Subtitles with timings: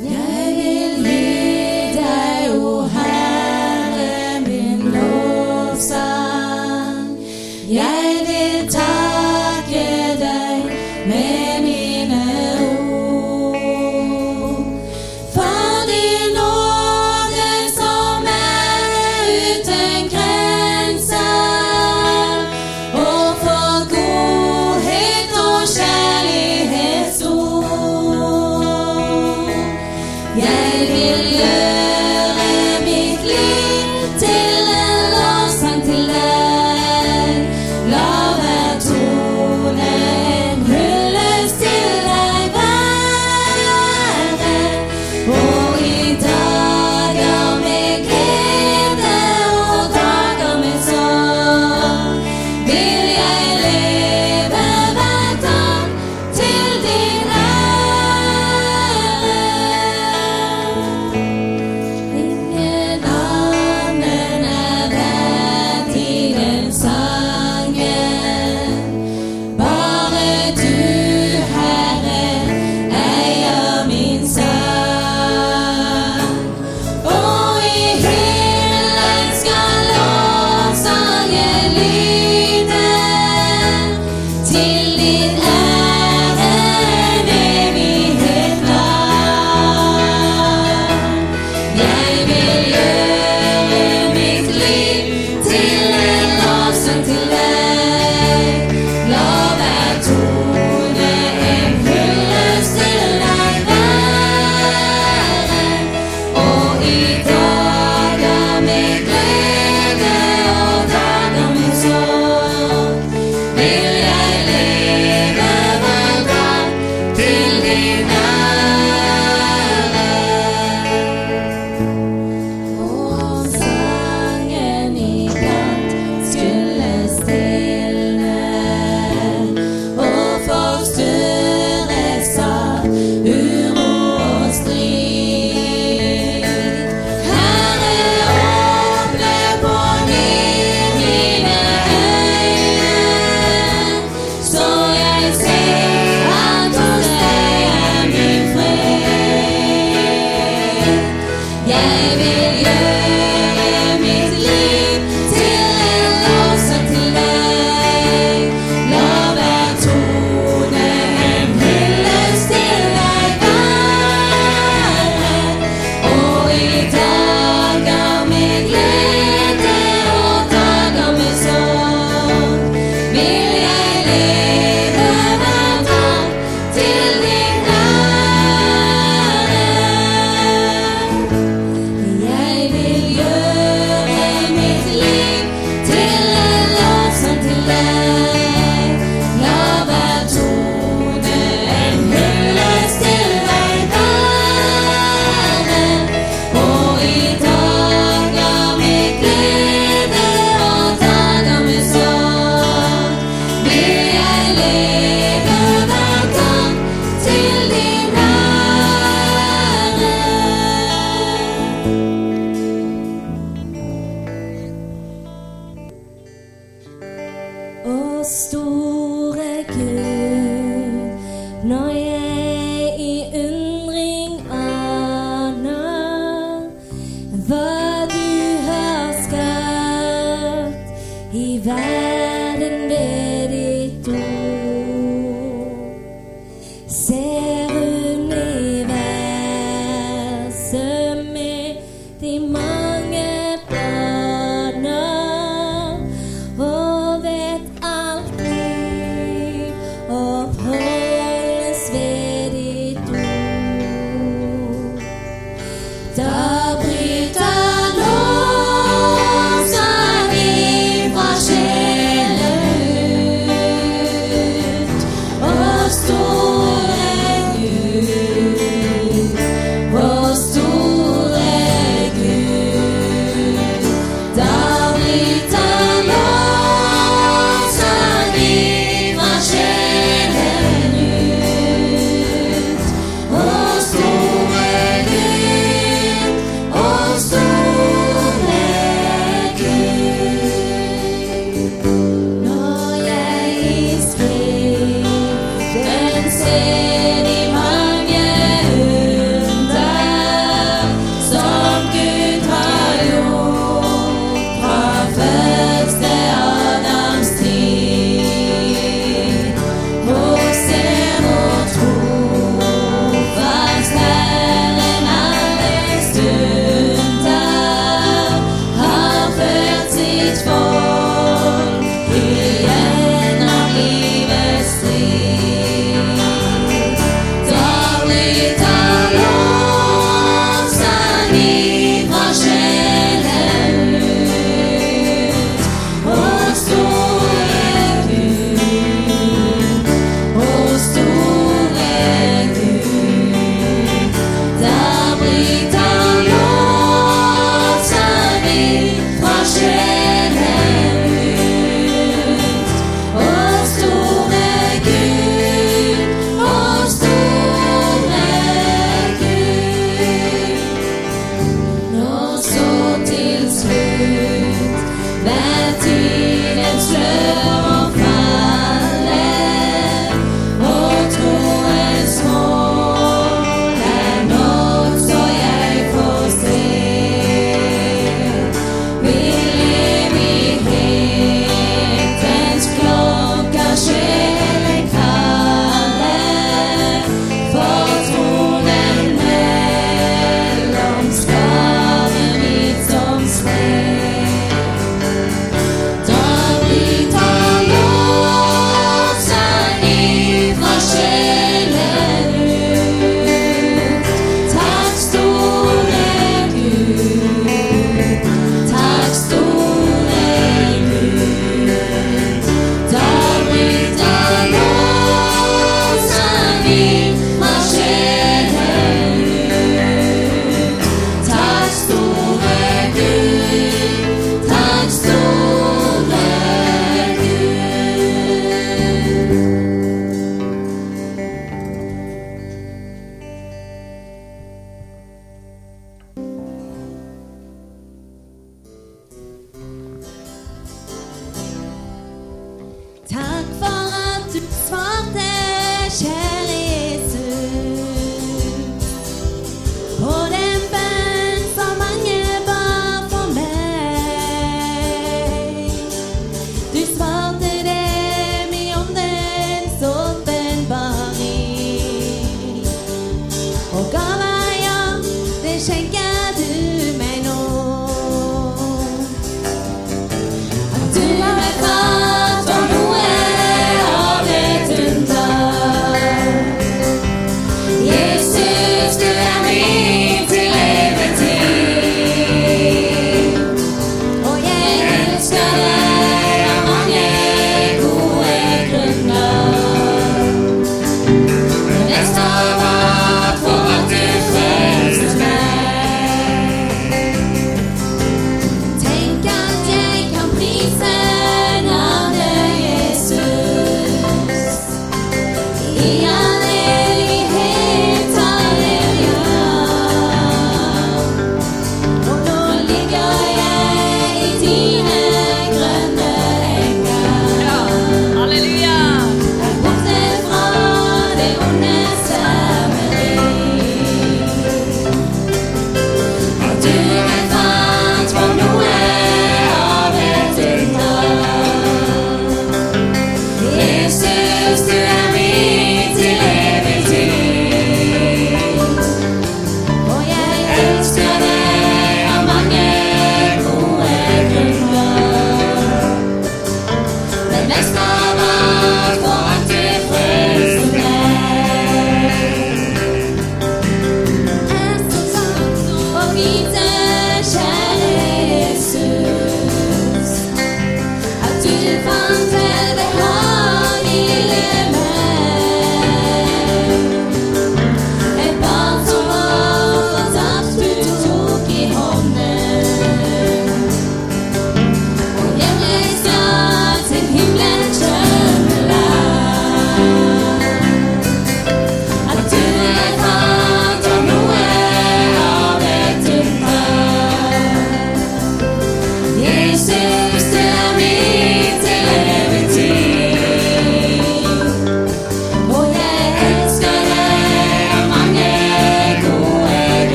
[0.00, 0.37] Jeg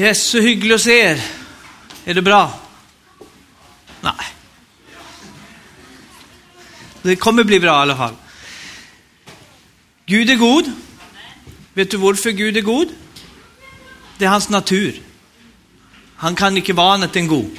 [0.00, 1.22] Yes, så hyggligt att se er.
[2.04, 2.60] Är det bra?
[4.00, 4.12] Nej.
[7.02, 8.14] Det kommer bli bra i alla fall.
[10.06, 10.72] Gud är god.
[11.74, 12.88] Vet du varför Gud är god?
[14.18, 15.02] Det är hans natur.
[16.16, 17.50] Han kan inte vara annat än god.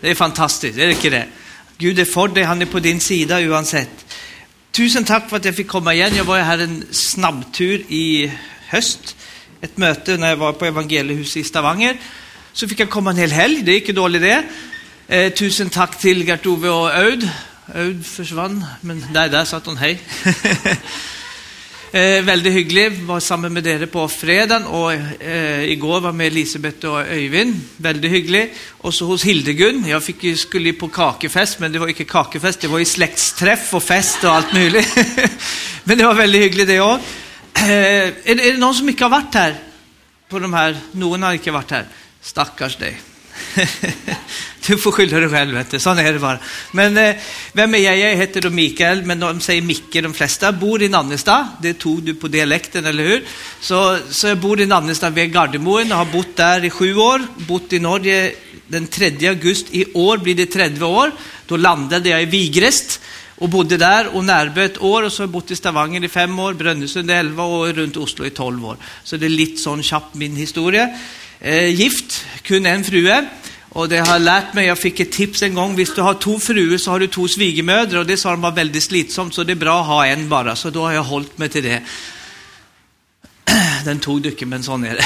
[0.00, 1.28] Det är fantastiskt, är det inte det?
[1.78, 4.14] Gud är för dig, han är på din sida oavsett.
[4.70, 6.12] Tusen tack för att jag fick komma igen.
[6.16, 8.32] Jag var ju här en snabbtur i
[8.68, 9.16] höst.
[9.64, 11.96] Ett möte när jag var på Evangeliehuset i Stavanger.
[12.52, 14.44] Så fick jag komma en hel helg, det gick ju dåligt det.
[15.08, 17.28] Eh, tusen tack till Gert-Ove och Aud.
[17.74, 20.00] Aud försvann, men där, där satt hon, hej.
[21.94, 26.86] Eh, väldigt hygglig, var samman med er på fredagen och eh, igår var med Elisabeth
[26.86, 28.54] och Öyvind, väldigt hygglig.
[28.68, 32.04] Och så hos Hildegun, jag fick ju, skulle ju på kakefest, men det var inte
[32.04, 34.96] kakefest, det var ju släktsträff och fest och allt möjligt.
[35.84, 37.04] men det var väldigt hyggligt det också.
[37.54, 39.54] Eh, är, det- är det någon som inte har varit här?
[40.28, 41.84] På de här, någon har inte varit här.
[42.20, 43.00] Stackars dig.
[44.66, 45.78] du får skylla dig själv, vet du.
[45.78, 46.38] sån är det bara.
[46.72, 47.14] Men eh,
[47.52, 47.98] vem är jag?
[47.98, 50.52] Jag heter då Mikael, men de säger Micke de flesta.
[50.52, 53.24] Bor i Nannestad, det tog du på dialekten, eller hur?
[53.60, 57.22] Så, så jag bor i Nannestad vid Gardermoen och har bott där i sju år.
[57.36, 58.32] Bott i Norge
[58.68, 61.10] den 3 augusti i år blir det 30 år.
[61.46, 63.00] Då landade jag i Vigrest
[63.42, 66.08] och bodde där och Närbö ett år och så har jag bott i Stavanger i
[66.08, 68.76] fem år, Brönnösund i elva och runt Oslo i tolv år.
[69.04, 70.88] Så det är lite sån kjapp min historia.
[71.40, 73.28] Eh, gift, kun en frue.
[73.68, 76.38] Och det har lärt mig, jag fick ett tips en gång, om du har två
[76.38, 79.52] fruar så har du två svigermödrar och det sa de var väldigt slitsamt så det
[79.52, 80.56] är bra att ha en bara.
[80.56, 81.82] Så då har jag hållit mig till det.
[83.84, 85.04] Den tog du inte, men sån är det.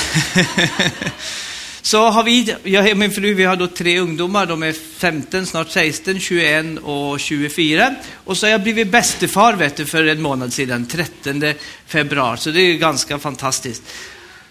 [1.86, 5.46] Så har vi, jag och min fru, vi har då tre ungdomar, de är 15,
[5.46, 7.94] snart 16, 21 och 24.
[8.24, 11.42] Och så har jag blivit bästefar vet du, för en månad sedan, 13
[11.86, 13.82] februari, så det är ganska fantastiskt.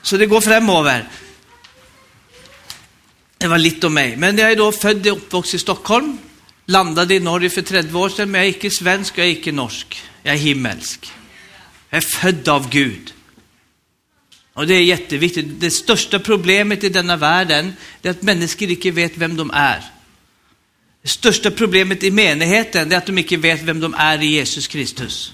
[0.02, 1.08] Så det går framöver.
[3.38, 4.16] Det var lite om mig.
[4.16, 6.18] Men jag är då född och uppvuxen i Stockholm,
[6.66, 9.52] landade i Norge för 30 år sedan, men jag är inte svensk, jag är inte
[9.52, 10.04] norsk.
[10.24, 11.12] Jag är himmelsk.
[11.90, 13.15] Jag är född av Gud.
[14.56, 15.46] Och det är jätteviktigt.
[15.60, 19.82] Det största problemet i denna världen är att människor inte vet vem de är.
[21.02, 24.68] Det största problemet i menigheten är att de inte vet vem de är i Jesus
[24.68, 25.34] Kristus.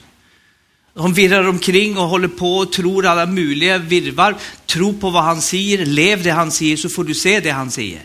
[0.93, 4.37] De virrar omkring och håller på och tror alla möjliga virvar.
[4.65, 7.71] Tro på vad han säger, lev det han säger så får du se det han
[7.71, 8.01] säger.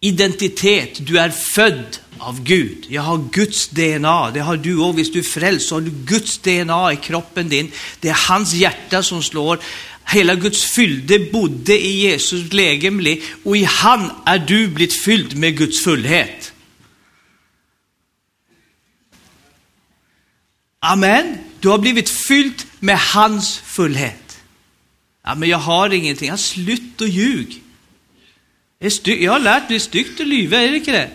[0.00, 2.86] Identitet, du är född av Gud.
[2.88, 4.92] Jag har Guds DNA, det har du också.
[4.92, 7.70] Hvis du är frälst så har du Guds DNA i kroppen din.
[8.00, 9.58] Det är hans hjärta som slår.
[10.04, 15.56] Hela Guds fylde bodde i Jesus legemlig och i han är du blivit fylld med
[15.56, 16.52] Guds fullhet.
[20.80, 21.38] Amen.
[21.60, 24.38] Du har blivit fylld med hans fullhet.
[25.24, 26.28] Ja, men jag har ingenting.
[26.28, 27.08] Ja, slutt och.
[28.80, 31.08] Jag har lärt mig styggt att lyva, är det inte det?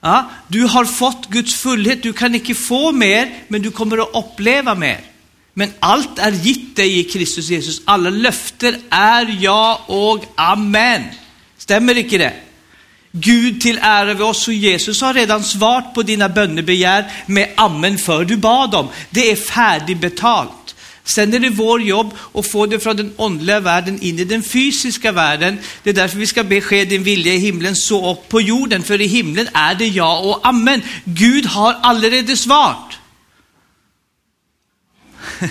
[0.00, 4.24] Ja, du har fått Guds fullhet, du kan inte få mer, men du kommer att
[4.24, 5.00] uppleva mer.
[5.54, 7.82] Men allt är gitt dig i Kristus Jesus.
[7.84, 11.02] Alla löfter är ja och amen.
[11.58, 12.32] Stämmer inte det?
[13.12, 17.98] Gud till ära vid oss och Jesus har redan svarat på dina bönebegär med amen
[17.98, 18.88] för du bad om.
[19.10, 20.61] Det är färdigbetalt.
[21.04, 24.42] Sen är det vår jobb att få det från den andliga världen in i den
[24.42, 25.58] fysiska världen.
[25.82, 28.82] Det är därför vi ska be ske din vilja i himlen så upp på jorden.
[28.82, 30.82] För i himlen är det ja och amen.
[31.04, 32.98] Gud har allerede svart.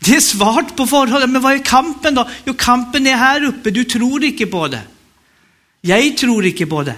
[0.00, 2.28] Det är svart på förhållande, men vad är kampen då?
[2.44, 4.82] Jo, kampen är här uppe, du tror inte på det.
[5.80, 6.94] Jag tror inte på det.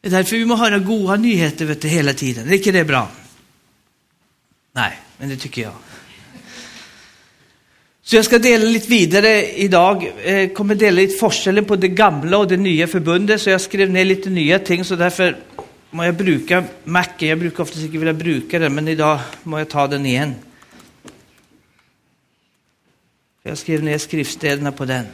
[0.00, 2.48] Det är därför vi måste höra goda nyheter vet du, hela tiden.
[2.48, 3.08] Är inte det bra?
[4.72, 5.72] Nej, men det tycker jag.
[8.04, 10.12] Så jag ska dela lite vidare idag.
[10.24, 13.40] Jag kommer dela lite forskellen på det gamla och det nya förbundet.
[13.40, 14.84] Så jag skrev ner lite nya ting.
[14.84, 15.36] Så därför
[15.90, 17.28] må jag bruka Macen.
[17.28, 20.34] Jag brukar oftast inte vilja bruka den, men idag må jag ta den igen.
[23.42, 25.04] Jag skrev ner skriftstäderna på den.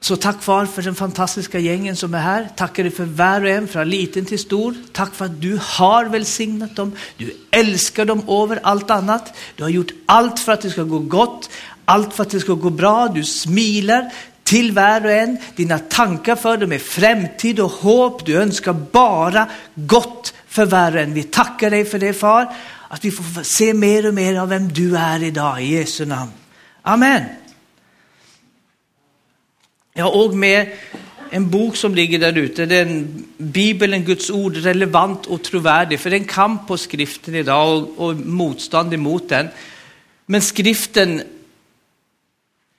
[0.00, 2.48] Så tack far för den fantastiska gängen som är här.
[2.56, 4.74] Tackar dig för var och en, från liten till stor.
[4.92, 6.92] Tack för att du har välsignat dem.
[7.16, 9.36] Du älskar dem över allt annat.
[9.56, 11.50] Du har gjort allt för att det ska gå gott,
[11.84, 13.08] allt för att det ska gå bra.
[13.08, 14.10] Du smilar
[14.42, 15.38] till var och en.
[15.56, 18.26] Dina tankar för dem är framtid och hopp.
[18.26, 21.14] Du önskar bara gott för var och en.
[21.14, 22.54] Vi tackar dig för det far.
[22.88, 26.30] Att vi får se mer och mer av vem du är idag i Jesu namn.
[26.82, 27.22] Amen.
[29.98, 30.72] Jag har också med
[31.30, 32.66] en bok som ligger där ute.
[32.66, 36.00] Det är en Bibeln, Guds ord, relevant och trovärdig.
[36.00, 39.48] För det är en kamp på skriften idag och, och motstånd emot den.
[40.26, 41.22] Men skriften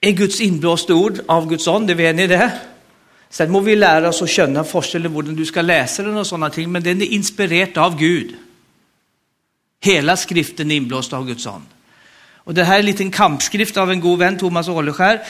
[0.00, 2.52] är Guds inblåsta ord av Guds ande, vet ni det?
[3.30, 6.50] Sen må vi lära oss att känna forskellen hur du ska läsa den och sådana
[6.50, 8.34] ting, men den är inspirerad av Gud.
[9.80, 11.66] Hela skriften är inblåst av Guds ande.
[12.34, 15.20] Och det här är en liten kampskrift av en god vän, Thomas Åleskär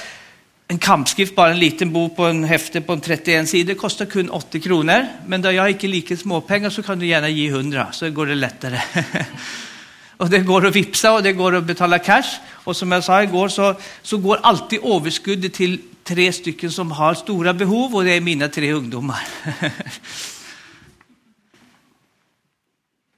[0.70, 4.30] en kampskrift, bara en liten bok på en häfte på en 31 sidor, kostar kun
[4.30, 5.06] 80 kronor.
[5.26, 8.34] Men då jag inte lika småpengar så kan du gärna ge 100, så går det
[8.34, 8.80] lättare.
[10.16, 12.40] och det går att vipsa och det går att betala cash.
[12.48, 17.14] Och som jag sa igår så, så går alltid överskuddet till tre stycken som har
[17.14, 19.28] stora behov och det är mina tre ungdomar.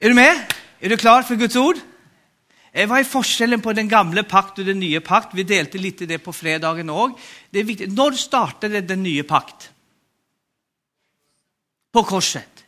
[0.01, 0.37] är du med?
[0.81, 1.77] Är du klar för Guds ord?
[2.73, 5.35] Eh, vad är forskellen på den gamla pakt och den nya pakt?
[5.35, 7.19] Vi delte lite det på fredagen också.
[7.51, 7.93] Det är viktigt.
[7.93, 9.71] När startade den nya pakt?
[11.93, 12.65] På korset.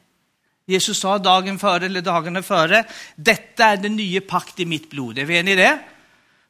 [0.66, 2.84] Jesus sa dagen före eller dagarna före,
[3.16, 5.18] detta är den nya pakt i mitt blod.
[5.18, 5.78] Är ni det?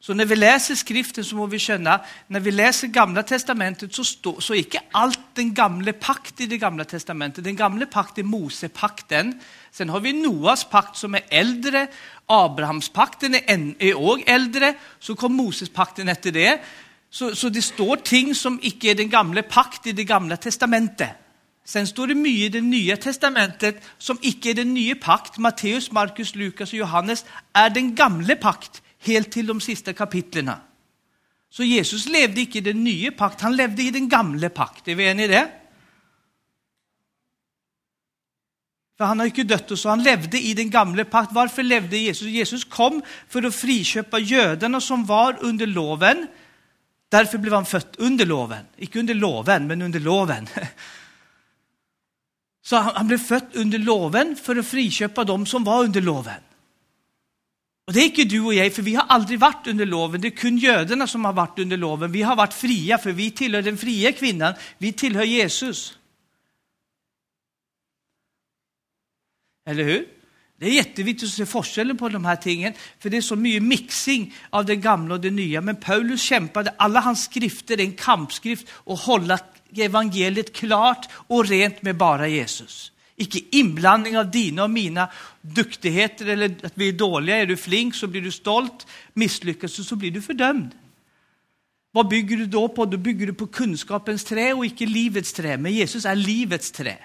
[0.03, 4.05] Så när vi läser skriften så må vi känna, när vi läser gamla testamentet så,
[4.05, 7.45] stå, så är inte allt den gamla pakt i det gamla testamentet.
[7.45, 9.41] Den gamla pakt är Mosepakten.
[9.71, 11.87] Sen har vi Noas pakt som är äldre,
[12.27, 16.61] Abrahamspakten är, är också äldre, så kom Mosespakten efter det.
[17.11, 21.11] Så, så det står ting som icke är den gamla pakt i det gamla testamentet.
[21.65, 25.39] Sen står det mycket i det nya testamentet som icke är den nya pakt.
[25.39, 30.61] Matteus, Markus, Lukas och Johannes är den gamla pakt helt till de sista kapitlerna.
[31.51, 35.01] Så Jesus levde inte i den nya pakt, han levde i den gamla pakten.
[35.01, 35.51] eniga i det?
[38.99, 41.33] För han har inte dött och så han levde i den gamla pakt.
[41.33, 42.29] Varför levde Jesus?
[42.29, 46.27] Jesus kom för att friköpa judarna som var under loven.
[47.09, 48.65] Därför blev han född under loven.
[48.77, 50.49] Inte under loven, men under loven.
[52.65, 56.41] Så han blev född under loven för att friköpa dem som var under loven.
[57.93, 60.21] Och det är inte du och jag, för vi har aldrig varit under loven.
[60.21, 62.13] Det är kun judarna som har varit under loven.
[62.13, 64.55] Vi har varit fria, för vi tillhör den fria kvinnan.
[64.79, 65.99] Vi tillhör Jesus.
[69.67, 70.09] Eller hur?
[70.59, 73.63] Det är jätteviktigt att se forskellen på de här tingen, för det är så mycket
[73.63, 75.61] mixing av det gamla och det nya.
[75.61, 79.39] Men Paulus kämpade, alla hans skrifter är en kampskrift och hålla
[79.77, 82.92] evangeliet klart och rent med bara Jesus.
[83.23, 85.09] Icke inblandning av dina och mina
[85.41, 87.37] duktigheter eller att vi är dåliga.
[87.37, 90.71] Är du flink så blir du stolt, misslyckas du så blir du fördömd.
[91.93, 92.85] Vad bygger du då på?
[92.85, 95.57] Då bygger du på kunskapens trä och icke livets trä.
[95.57, 96.99] Men Jesus är livets trä.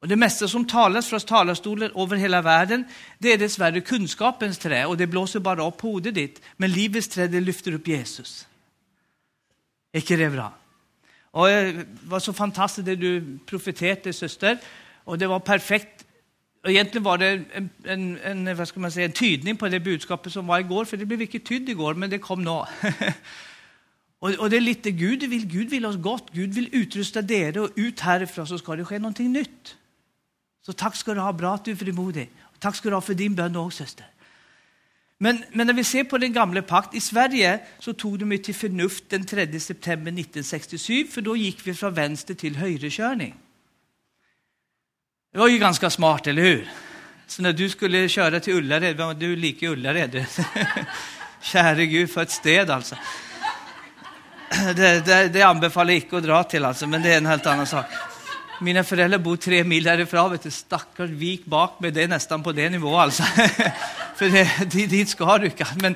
[0.00, 2.84] Och det mesta som talas från talarstolen över hela världen,
[3.18, 6.42] det är dessvärre kunskapens trä och det blåser bara upp hodet ditt.
[6.56, 8.46] Men livets trä, det lyfter upp Jesus.
[9.92, 10.59] Är inte det bra?
[11.30, 14.58] Och eh, det var så fantastiskt det du profeterade, syster.
[15.04, 16.06] Och det var perfekt.
[16.64, 19.80] Och egentligen var det en, en, en, vad ska man säga, en tydning på det
[19.80, 22.50] budskapet som var igår, för det blev inte tydd igår, men det kom nu.
[24.18, 27.56] och, och det är lite Gud vill, Gud vill oss gott, Gud vill utrusta det
[27.56, 29.76] och ut härifrån så ska det ske någonting nytt.
[30.66, 32.30] Så tack ska du ha, bra att du är frimodig.
[32.58, 34.06] Tack ska du ha för din bön också, syster.
[35.22, 38.54] Men, men, när vi ser på den gamla pakt, i Sverige så tog de till
[38.54, 43.34] förnuft den 3 september 1967, för då gick vi från vänster till högerkörning.
[45.32, 46.70] Det var ju ganska smart, eller hur?
[47.26, 50.24] Så när du skulle köra till Ullared, du du lik Ullared?
[51.42, 52.96] Käre Gud, för ett sted alltså.
[54.76, 57.46] Det, det, det anbefaller jag icke att dra till alltså, men det är en helt
[57.46, 57.86] annan sak.
[58.60, 62.42] Mina föräldrar bor tre mil därifrån, vet du, stackars vik bak med det är nästan
[62.42, 63.22] på det nivå alltså.
[64.16, 65.50] För det, dit ska du
[65.82, 65.94] men,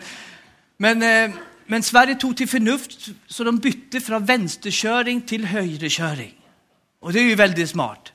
[0.76, 6.34] men, eh, men Sverige tog till förnuft så de bytte från vänsterköring till högerköring.
[7.00, 8.13] Och det är ju väldigt smart.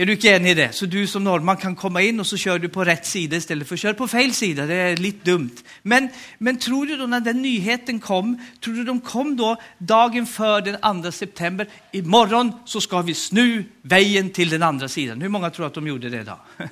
[0.00, 0.72] Är du inte enig i det?
[0.72, 3.68] Så du som norrman kan komma in och så kör du på rätt sida istället
[3.68, 4.66] för att köra på fel sida.
[4.66, 5.56] Det är lite dumt.
[5.82, 6.08] Men,
[6.38, 10.60] men tror du då när den nyheten kom, tror du de kom då dagen för
[10.60, 11.66] den 2 september?
[11.92, 15.20] Imorgon så ska vi snu vägen till den andra sidan.
[15.20, 16.38] Hur många tror att de gjorde det då?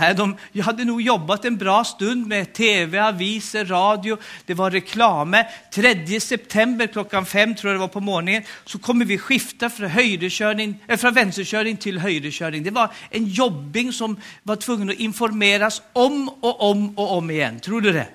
[0.00, 5.46] Nej, de, hade nog jobbat en bra stund med tv, aviser, radio, det var reklamer.
[5.74, 9.90] 3 september klockan fem, tror jag det var på morgonen, så kommer vi skifta från,
[9.90, 12.62] höjderkörning, äh, eh, från vänsterkörning till höjderkörning.
[12.62, 17.60] Det var en jobbing som var tvungen att informeras om och om och om igen.
[17.60, 18.06] Tror du det?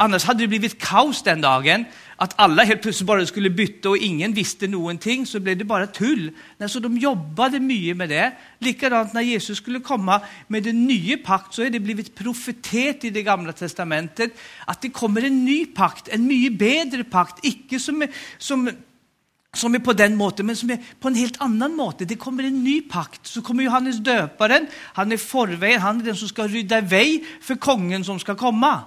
[0.00, 1.84] Annars hade det blivit kaos den dagen,
[2.16, 5.86] att alla helt plötsligt bara skulle byta och ingen visste någonting, så blev det bara
[5.86, 6.30] tull.
[6.68, 8.32] Så de jobbade mycket med det.
[8.58, 13.10] Likadant när Jesus skulle komma med den nya pakt så är det blivit profetet i
[13.10, 14.32] det gamla testamentet
[14.66, 18.06] att det kommer en ny pakt, en mycket bättre pakt, icke som,
[18.38, 18.70] som
[19.52, 22.04] som är på den måten, men som är på en helt annan måte.
[22.04, 23.26] Det kommer en ny pakt.
[23.26, 27.56] Så kommer Johannes döparen, han är förvägen, han är den som ska rydda väg för
[27.56, 28.80] kungen som ska komma.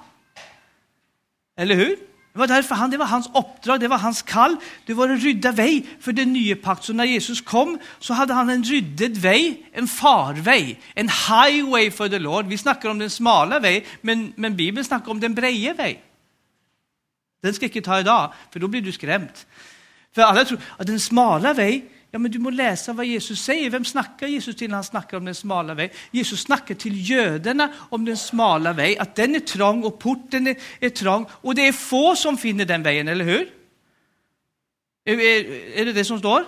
[1.57, 1.97] Eller hur?
[2.33, 4.57] Det var därför han, det var hans uppdrag, det var hans kall.
[4.85, 6.83] Det var en ryddad väg för den nya pakt.
[6.83, 12.09] Så när Jesus kom så hade han en ryddad väg, en farväg, en highway for
[12.09, 12.45] the Lord.
[12.45, 16.03] Vi snackar om den smala väg, men, men Bibeln snackar om den breda väg.
[17.41, 19.29] Den ska jag inte ta idag, för då blir du skrämd.
[20.15, 23.69] För alla tror att den smala väg, Ja, men du må läsa vad Jesus säger.
[23.69, 25.95] Vem snackar Jesus till när han snackar om den smala vägen?
[26.11, 30.55] Jesus snackar till judarna om den smala vägen, att den är trång och porten är,
[30.79, 33.49] är trång och det är få som finner den vägen, eller hur?
[35.05, 35.45] Är, är,
[35.79, 36.45] är det det som står?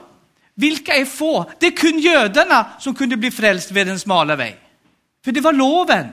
[0.54, 1.52] Vilka är få?
[1.60, 4.60] Det är kun judarna som kunde bli frälst vid den smala vägen.
[5.24, 6.08] För det var loven.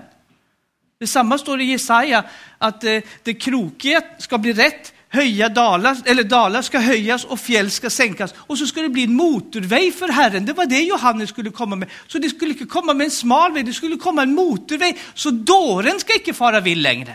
[1.00, 2.24] Detsamma står i Jesaja,
[2.58, 7.70] att eh, det krokiga ska bli rätt, höja dalar, eller dalar ska höjas och fjäll
[7.70, 8.34] ska sänkas.
[8.36, 10.46] Och så skulle det bli en motorväg för Herren.
[10.46, 11.88] Det var det Johannes skulle komma med.
[12.06, 14.98] Så det skulle inte komma med en smal väg, det skulle komma en motorväg.
[15.14, 17.14] Så dåren ska inte fara vill längre.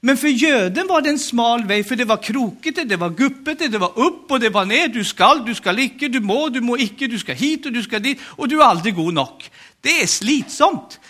[0.00, 3.58] Men för göden var det en smal väg, för det var krokigt, det var guppet,
[3.58, 4.88] det var upp och det var ner.
[4.88, 7.82] Du skall, du skall icke, du må, du må icke, du ska hit och du
[7.82, 9.50] ska dit och du är aldrig god nog.
[9.80, 11.00] Det är slitsamt.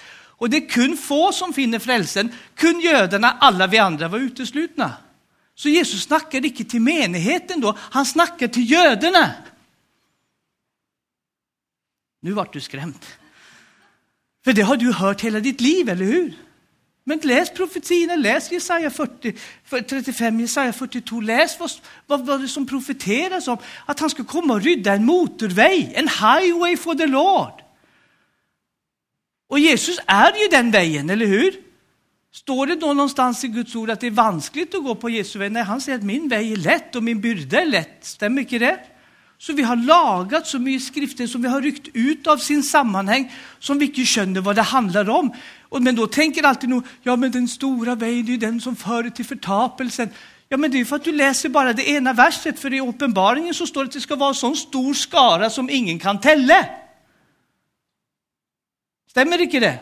[0.43, 4.91] Och det är kun få som finner frälsen, kun gödarna, alla vi andra var uteslutna.
[5.55, 9.35] Så Jesus snackar inte till menigheten då, han snackar till judarna.
[12.21, 13.07] Nu vart du skrämd.
[14.45, 16.39] För det har du hört hela ditt liv, eller hur?
[17.05, 19.35] Men läs profetierna, läs Jesaja 40,
[19.89, 21.71] 35, Jesaja 42, läs vad,
[22.07, 23.59] vad, vad det som profeteras om.
[23.87, 27.63] Att han ska komma och rydda en motorväg, en highway for the Lord.
[29.49, 31.72] Och Jesus är ju den vägen, eller hur?
[32.35, 35.39] Står det då någonstans i Guds ord att det är vanskligt att gå på Jesu
[35.39, 35.53] väg?
[35.53, 37.99] Nej, han säger att min väg är lätt och min byrda är lätt.
[38.01, 38.81] Stämmer inte det?
[39.39, 43.33] Så vi har lagat så mycket skrifter som vi har ryckt ut av sin sammanhang
[43.59, 45.35] som vi inte känner vad det handlar om.
[45.81, 49.25] Men då tänker alltid nog, ja men den stora vägen är den som för till
[49.25, 50.09] förtapelsen.
[50.49, 53.55] Ja men det är för att du läser bara det ena verset, för i uppenbaringen
[53.55, 56.67] så står det att det ska vara en sån stor skara som ingen kan tälla.
[59.11, 59.79] Stämmer inte det?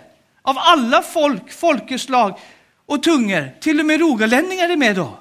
[0.50, 2.38] Av alla folk, folkeslag
[2.86, 5.18] och tungor, till och med rogalänningar är med då.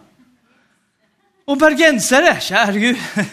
[1.46, 2.98] Och bergensare, käre Gud.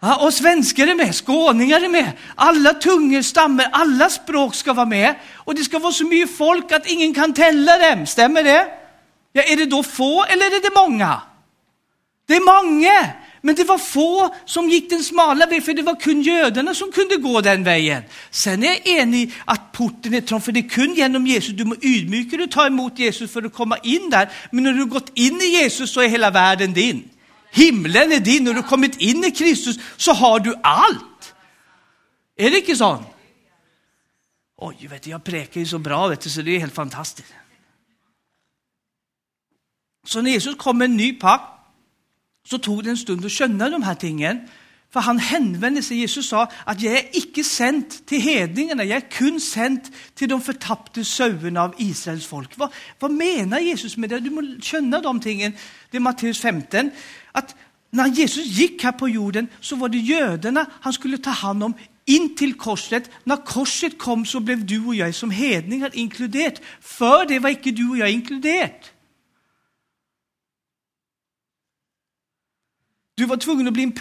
[0.00, 2.12] Ja, och svenskar är med, skåningar är med.
[2.34, 5.14] Alla tungor, stammar, alla språk ska vara med.
[5.34, 8.06] Och det ska vara så mycket folk att ingen kan tälla dem.
[8.06, 8.68] Stämmer det?
[9.32, 11.20] Ja, är det då få eller är det många?
[12.26, 13.06] Det är många.
[13.42, 16.92] Men det var få som gick den smala vägen, för det var kun judarna som
[16.92, 18.02] kunde gå den vägen.
[18.30, 21.56] Sen är jag enig att porten är trång, för det är kun genom Jesus.
[21.56, 24.30] Du må ydmyka dig och ta emot Jesus för att komma in där.
[24.50, 27.08] Men när du gått in i Jesus så är hela världen din.
[27.50, 31.34] Himlen är din, när du kommit in i Kristus så har du allt.
[32.36, 33.04] Är det inte så?
[34.56, 37.32] Oj, vet du, jag präkar ju så bra, vet du, så det är helt fantastiskt.
[40.06, 41.57] Så när Jesus kom med en ny pakt,
[42.50, 44.40] så tog det en stund att känna de här tingen.
[44.92, 49.10] För han hänvände sig, Jesus sa att jag är icke sänd till hedningarna, jag är
[49.10, 49.80] kun sänd
[50.14, 52.50] till de förtappade sönerna av Israels folk.
[52.56, 54.20] Vad, vad menar Jesus med det?
[54.20, 55.52] Du måste känna de tingen.
[55.90, 56.90] Det är Matteus 15.
[57.32, 57.56] Att
[57.90, 61.74] när Jesus gick här på jorden så var det judarna han skulle ta hand om
[62.04, 63.10] in till korset.
[63.24, 66.60] När korset kom så blev du och jag som hedningar inkluderat.
[66.80, 68.92] För det var icke du och jag inkluderat.
[73.18, 73.92] Du var tvungen att bli en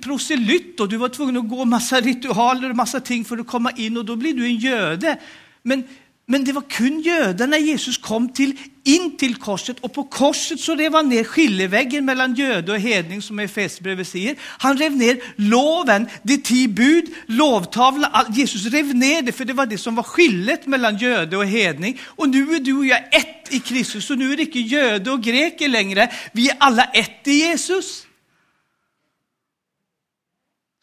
[0.00, 3.70] proselytt och du var tvungen att gå massa ritualer och massa ting för att komma
[3.70, 5.18] in och då blir du en göde.
[5.62, 5.84] Men,
[6.26, 10.60] men det var kun gödar när Jesus kom till, in till korset och på korset
[10.60, 14.36] så rev han ner skiljeväggen mellan göde och hedning som Efesierbrevet säger.
[14.40, 18.10] Han rev ner loven, de tio bud, lovtavlan.
[18.34, 22.00] Jesus rev ner det för det var det som var skillet mellan göde och hedning.
[22.04, 25.10] Och nu är du och jag ett i Kristus och nu är det inte göde
[25.10, 26.12] och greker längre.
[26.32, 28.03] Vi är alla ett i Jesus.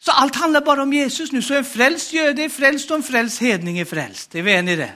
[0.04, 1.42] Så allt handlar bara om Jesus nu.
[1.42, 4.34] Så en frälst göde är frälst och en frälst hedning är frälst.
[4.34, 4.92] Är vi ni i det?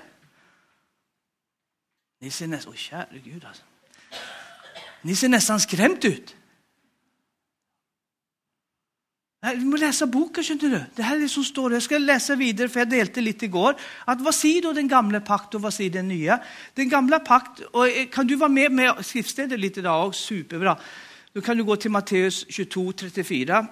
[2.21, 3.63] Ni ser nästan, oh, käre Gud alltså.
[5.03, 6.37] Ni ser nästan skrämt ut.
[9.55, 10.85] Du måste läsa boken, känner du.
[10.95, 11.73] Det här är det som står.
[11.73, 13.75] Jag ska läsa vidare, för jag delte lite igår.
[14.05, 16.41] Att vad säger då den gamla pakt och vad säger den nya?
[16.75, 20.15] Den gamla pakt, och eh, kan du vara med med skriftstället lite idag?
[20.15, 20.79] Superbra.
[21.33, 23.67] Då kan du gå till Matteus 22, 34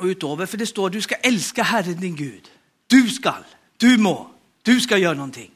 [0.00, 2.50] och utöver, för det står du ska älska Herren din Gud.
[2.86, 3.44] Du skall,
[3.76, 4.30] du må,
[4.62, 5.50] du ska göra någonting.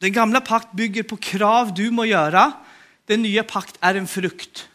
[0.00, 2.52] Den gamla pakt bygger på krav du må göra.
[3.06, 4.68] Den nya pakt är en frukt.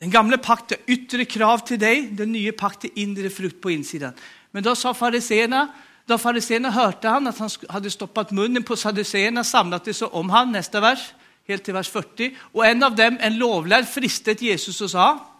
[0.00, 3.70] Den gamla pakt är yttre krav till dig, den nya pakt är inre frukt på
[3.70, 4.12] insidan.
[4.50, 5.68] Men då sa fariséerna,
[6.06, 10.30] då fariséerna hörde han att han hade stoppat munnen på saduceerna, samlat det så om
[10.30, 11.12] han, nästa vers,
[11.48, 12.36] helt till vers 40.
[12.40, 15.32] Och en av dem, en lovlärd, fristet Jesus och sa,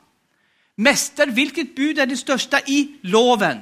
[0.74, 3.58] Mäster, vilket bud är det största i loven?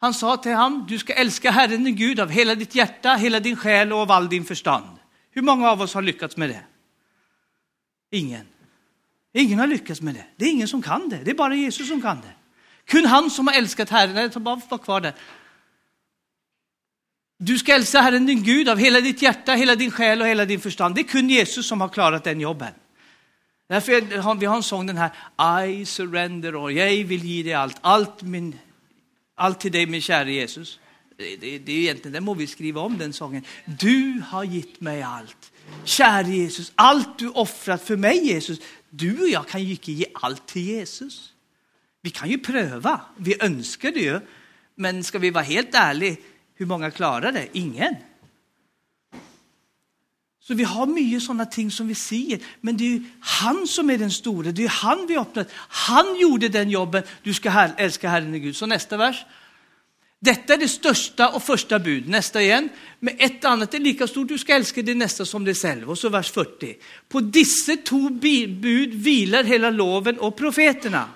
[0.00, 3.40] Han sa till honom, du ska älska Herren din Gud av hela ditt hjärta, hela
[3.40, 4.98] din själ och av all din förstånd.
[5.30, 6.60] Hur många av oss har lyckats med det?
[8.10, 8.46] Ingen.
[9.32, 10.24] Ingen har lyckats med det.
[10.36, 11.20] Det är ingen som kan det.
[11.24, 12.34] Det är bara Jesus som kan det.
[12.84, 15.14] Kun han som har älskat Herren, nej, ta bara var kvar där.
[17.40, 20.44] Du ska älska Herren din Gud av hela ditt hjärta, hela din själ och hela
[20.44, 20.94] din förstånd.
[20.94, 22.72] Det är kun Jesus som har klarat den jobben.
[23.68, 27.52] Därför har vi har en sång den här I surrender all, jag vill ge dig
[27.52, 28.58] allt, allt, min,
[29.34, 30.78] allt till dig min kära Jesus.
[31.16, 33.44] Det, det, det är egentligen, den må vi skriva om den sången.
[33.64, 35.52] Du har gett mig allt.
[35.84, 38.58] Kära Jesus, allt du offrat för mig Jesus.
[38.90, 41.32] Du och jag kan ju inte ge allt till Jesus.
[42.02, 44.20] Vi kan ju pröva, vi önskar det ju.
[44.74, 46.16] Men ska vi vara helt ärliga,
[46.58, 47.48] hur många klarar det?
[47.52, 47.94] Ingen.
[50.40, 53.90] Så vi har mycket sådana ting som vi ser, men det är ju han som
[53.90, 55.48] är den store, det är han vi öppnat.
[55.68, 58.56] Han gjorde den jobben, du ska älska Herren din Gud.
[58.56, 59.24] Så nästa vers.
[60.20, 62.08] Detta är det största och första bud.
[62.08, 62.68] Nästa igen.
[63.00, 65.90] Men ett annat är lika stort, du ska älska din nästa som dig själv.
[65.90, 66.76] Och så vers 40.
[67.08, 68.08] På dessa två
[68.48, 71.08] bud vilar hela loven och profeterna.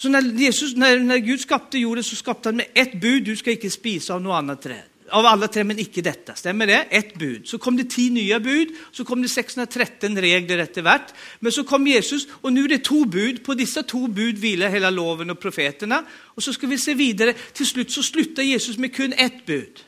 [0.00, 3.36] Så när, Jesus, när, när Gud skapade jorden så skapade han med ett bud, du
[3.36, 4.82] ska inte spisa av något annat träd.
[5.10, 6.86] Av alla träd men icke detta, stämmer det?
[6.90, 7.48] Ett bud.
[7.48, 11.14] Så kom det tio nya bud, så kom det 613 regler efter vart.
[11.38, 14.68] Men så kom Jesus och nu är det två bud, på dessa två bud vilar
[14.68, 16.04] hela loven och profeterna.
[16.10, 19.80] Och så ska vi se vidare, till slut så slutar Jesus med kun ett bud.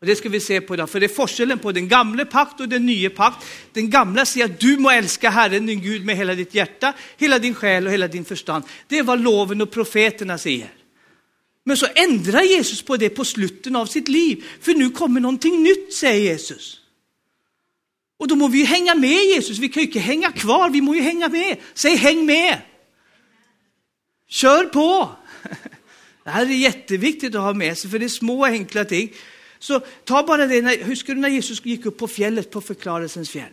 [0.00, 2.60] Och det ska vi se på idag, för det är forskellen på den gamla pakt
[2.60, 3.46] och den nya pakt.
[3.72, 7.38] Den gamla säger att du må älska Herren din Gud med hela ditt hjärta, hela
[7.38, 8.64] din själ och hela din förstånd.
[8.88, 10.72] Det är vad loven och profeterna säger.
[11.64, 15.62] Men så ändrar Jesus på det på slutet av sitt liv, för nu kommer någonting
[15.62, 16.80] nytt, säger Jesus.
[18.18, 20.80] Och då må vi ju hänga med Jesus, vi kan ju inte hänga kvar, vi
[20.80, 21.56] må ju hänga med.
[21.74, 22.60] Säg häng med!
[24.28, 25.10] Kör på!
[26.24, 29.12] Det här är jätteviktigt att ha med sig, för det är små enkla ting.
[29.58, 33.30] Så ta bara det, när, huskar du när Jesus gick upp på fjället på förklarelsens
[33.30, 33.52] fjäll?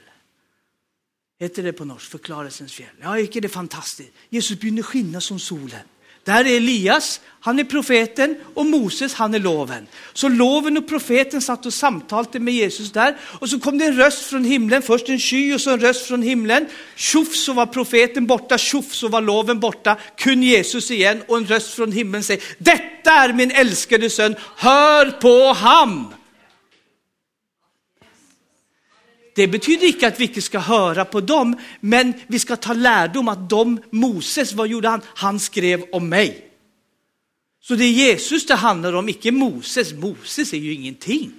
[1.39, 2.95] Heter det på norsk, förklarelsens fjäll?
[3.01, 4.11] Ja, är det fantastiskt?
[4.29, 5.81] Jesus började skina som solen.
[6.25, 9.87] Där är Elias, han är profeten och Moses, han är loven.
[10.13, 13.97] Så loven och profeten satt och samtalade med Jesus där och så kom det en
[13.97, 16.65] röst från himlen, först en sky och så en röst från himlen.
[16.95, 21.45] Tjoff så var profeten borta, tjoff så var loven borta, kun Jesus igen och en
[21.45, 26.13] röst från himlen säger, detta är min älskade son, hör på ham.
[29.35, 33.27] Det betyder inte att vi inte ska höra på dem, men vi ska ta lärdom
[33.27, 35.01] att de, Moses, vad gjorde han?
[35.05, 36.49] Han skrev om mig.
[37.61, 39.93] Så det är Jesus det handlar om, icke Moses.
[39.93, 41.31] Moses är ju ingenting.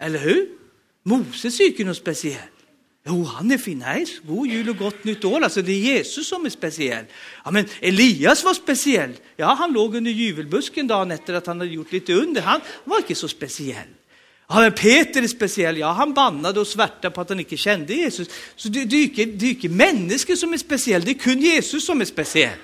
[0.00, 0.48] Eller hur?
[1.02, 2.50] Moses är ju inte något speciellt.
[3.06, 3.78] Jo, han är fin.
[3.78, 5.40] Nej, god jul och gott nytt år.
[5.40, 7.04] Alltså det är Jesus som är speciell.
[7.44, 9.12] Ja, men Elias var speciell.
[9.36, 12.42] Ja, han låg under juvelbusken dagen efter att han hade gjort lite under.
[12.42, 13.88] Han var inte så speciell.
[14.48, 15.78] Ja, men Peter är speciell.
[15.78, 18.28] Ja, han bannade och svärtade på att han inte kände Jesus.
[18.56, 21.40] Så det, det, är inte, det är inte människor som är speciell, det är kun
[21.40, 22.58] Jesus som är speciell.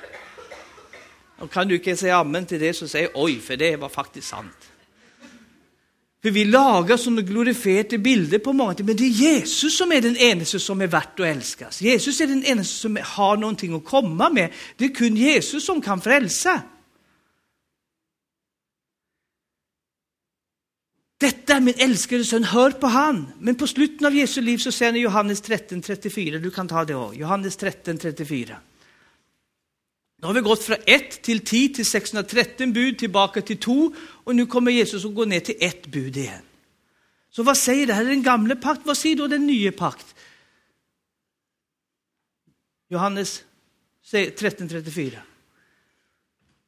[1.39, 4.29] Och kan du inte säga amen till det så säg oj, för det var faktiskt
[4.29, 4.71] sant.
[6.23, 10.17] För vi lagar sådana glorifierade bilder på många men det är Jesus som är den
[10.17, 11.83] enda som är värt att älskas.
[11.83, 14.53] Jesus är den enda som har någonting att komma med.
[14.77, 16.63] Det är kun Jesus som kan frälsa.
[21.21, 23.33] Detta är min älskade son, hör på han.
[23.39, 26.85] Men på slutet av Jesu liv så säger han i Johannes 13.34, du kan ta
[26.85, 28.55] det också, Johannes 13.34.
[30.21, 34.37] Nu har vi gått från 1 till 10 till 613 bud tillbaka till 2 och
[34.37, 36.43] nu kommer Jesus att gå ner till ett bud igen.
[37.31, 38.05] Så vad säger det här?
[38.05, 40.15] är den gamla pakt, vad säger då den nya pakt?
[42.89, 43.45] Johannes
[44.05, 45.19] 13.34.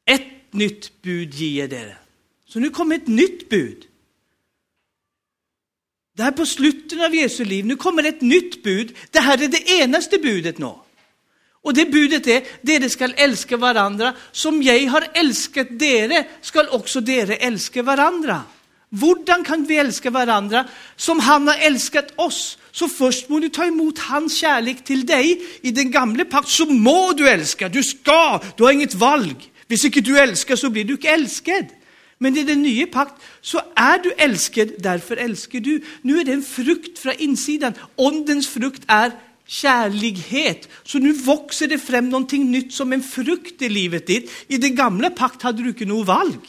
[0.05, 1.97] Ett nytt bud ger det.
[2.45, 3.87] Så nu kommer ett nytt bud.
[6.17, 8.95] Det här på slutet av Jesu liv, nu kommer ett nytt bud.
[9.11, 10.71] Det här är det enaste budet nu.
[11.63, 17.01] Och det budet är, dere skall älska varandra, som jag har älskat dere, skall också
[17.01, 18.41] dere älska varandra.
[18.89, 22.57] Hur kan vi älska varandra som han har älskat oss?
[22.71, 25.41] Så först må du ta emot hans kärlek till dig.
[25.61, 29.35] I den gamla pakt så må du älska, du ska, du har inget valg.
[29.67, 31.65] du inte du älskar så blir du inte älskad.
[32.23, 35.81] Men i den nya pakt så är du älskad, därför älskar du.
[36.01, 37.73] Nu är det en frukt från insidan.
[37.95, 39.11] Ondens frukt är
[39.47, 40.69] kärlighet.
[40.83, 44.31] Så nu växer det fram någonting nytt som en frukt i livet ditt.
[44.47, 46.39] I den gamla pakt hade du inte något valg.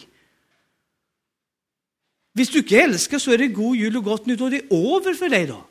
[2.39, 4.97] Om du inte älskar så är det god jul och gott nytt och det är
[4.97, 5.65] över för dig då.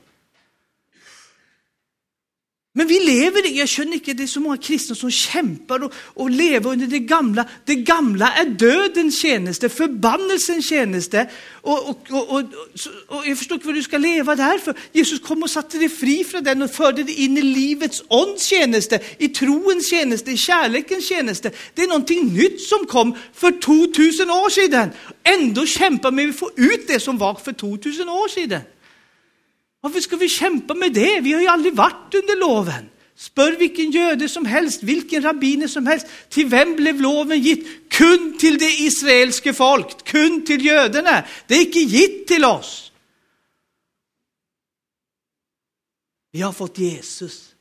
[2.76, 5.94] Men vi lever i, jag känner inte, det är så många kristna som kämpar och,
[5.96, 7.46] och lever under det gamla.
[7.66, 11.30] Det gamla är dödens tjänste, förbannelsens tjänste.
[11.52, 12.44] Och, och, och, och,
[13.08, 14.76] och jag förstår inte vad du ska leva där för.
[14.92, 18.44] Jesus kom och satte dig fri från den och förde dig in i livets ånds
[18.44, 21.52] tjänste, i troens tjänste, i kärlekens tjänste.
[21.74, 24.90] Det är någonting nytt som kom för 2000 år sedan.
[25.24, 28.62] Ändå kämpar vi med att få ut det som var för 2000 år sedan.
[29.84, 31.19] Varför ska vi kämpa med det?
[31.19, 32.89] Vi har ju aldrig varit under loven.
[33.15, 36.08] Spör vilken jöde som helst, vilken rabbiner som helst.
[36.30, 37.89] Till vem blev loven gitt?
[37.89, 41.24] Kun till det israeliska folket, kun till jöderna.
[41.48, 42.91] Det är inte gitt till oss.
[46.32, 47.56] Vi har fått Jesus.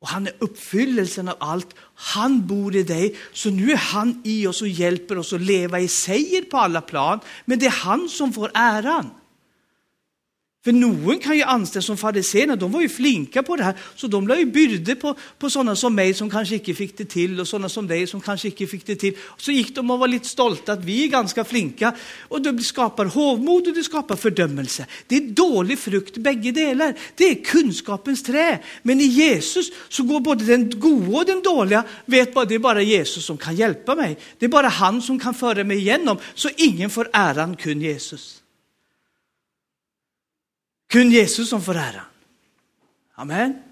[0.00, 1.74] Och han är uppfyllelsen av allt.
[1.94, 5.80] Han bor i dig, så nu är han i oss och hjälper oss att leva
[5.80, 7.20] i seger på alla plan.
[7.44, 9.10] Men det är han som får äran.
[10.66, 14.06] För någon kan ju anställas som fariséerna, de var ju flinka på det här, så
[14.06, 17.40] de la ju byrde på, på sådana som mig som kanske inte fick det till
[17.40, 19.16] och sådana som dig som kanske inte fick det till.
[19.36, 23.04] Så gick de och var lite stolta att vi är ganska flinka och det skapar
[23.04, 24.86] hovmod och det skapar fördömelse.
[25.06, 26.94] Det är dålig frukt bägge delar.
[27.14, 28.58] Det är kunskapens trä.
[28.82, 32.58] Men i Jesus så går både den goda och den dåliga, vet bara det är
[32.58, 34.18] bara Jesus som kan hjälpa mig.
[34.38, 38.42] Det är bara han som kan föra mig igenom, så ingen får äran kun Jesus.
[40.86, 42.04] Kun Jesus som får äran.
[43.14, 43.62] Amen.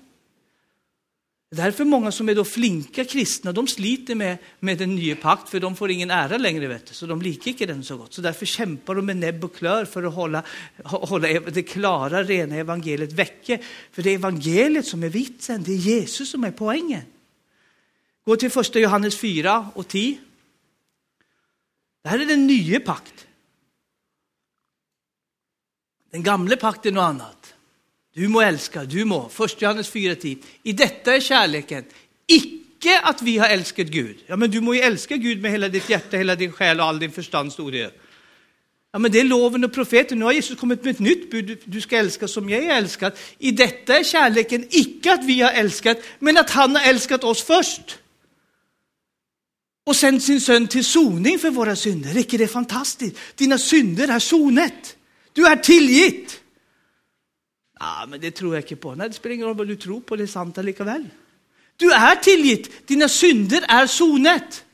[1.50, 5.16] Det är därför många som är då flinka kristna, de sliter med, med den nya
[5.16, 7.96] pakt, för de får ingen ära längre, vet du, så de likar inte den så
[7.96, 8.14] gott.
[8.14, 10.42] Så därför kämpar de med näbb och klör för att hålla,
[10.84, 13.58] hålla det klara, rena evangeliet väcke.
[13.92, 17.02] För det är evangeliet som är vitsen, det är Jesus som är poängen.
[18.24, 20.18] Gå till första Johannes 4 och 10.
[22.02, 23.26] Det här är den nya pakt.
[26.14, 27.54] Den gamla pakten och annat.
[28.14, 29.30] Du må älska, du må.
[29.44, 30.38] 1 Johannes 4.10.
[30.62, 31.84] I detta är kärleken,
[32.26, 34.16] icke att vi har älskat Gud.
[34.26, 36.86] Ja, men du må ju älska Gud med hela ditt hjärta, hela din själ och
[36.86, 37.94] all din förstånd, stod det.
[38.92, 40.18] Ja, men det är loven och profeten.
[40.18, 41.58] Nu har Jesus kommit med ett nytt bud.
[41.64, 43.12] Du ska älska som jag är älskad.
[43.38, 47.42] I detta är kärleken icke att vi har älskat, men att han har älskat oss
[47.42, 47.98] först.
[49.86, 52.10] Och sänt sin son till soning för våra synder.
[52.10, 53.16] Räcker det fantastiskt?
[53.36, 54.96] Dina synder är sonet.
[55.34, 56.40] Du är tillgitt.
[57.80, 58.94] Ja, men det tror jag inte på.
[58.94, 61.08] Nej, det spelar ingen roll vad du tror på, det är sant lika väl.
[61.76, 64.64] Du är tillgitt, dina synder är sonet.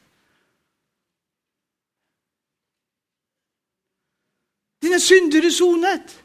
[4.81, 6.20] Dina synder är sonet.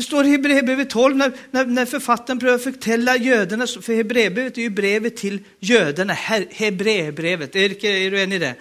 [0.00, 4.62] Det står i Hebreerbrevet 12 när, när, när författaren prövar förtälla judarna, för Hebreerbrevet är
[4.62, 6.12] ju brevet till judarna,
[6.50, 8.54] Hebreerbrevet, är, är du enig i det?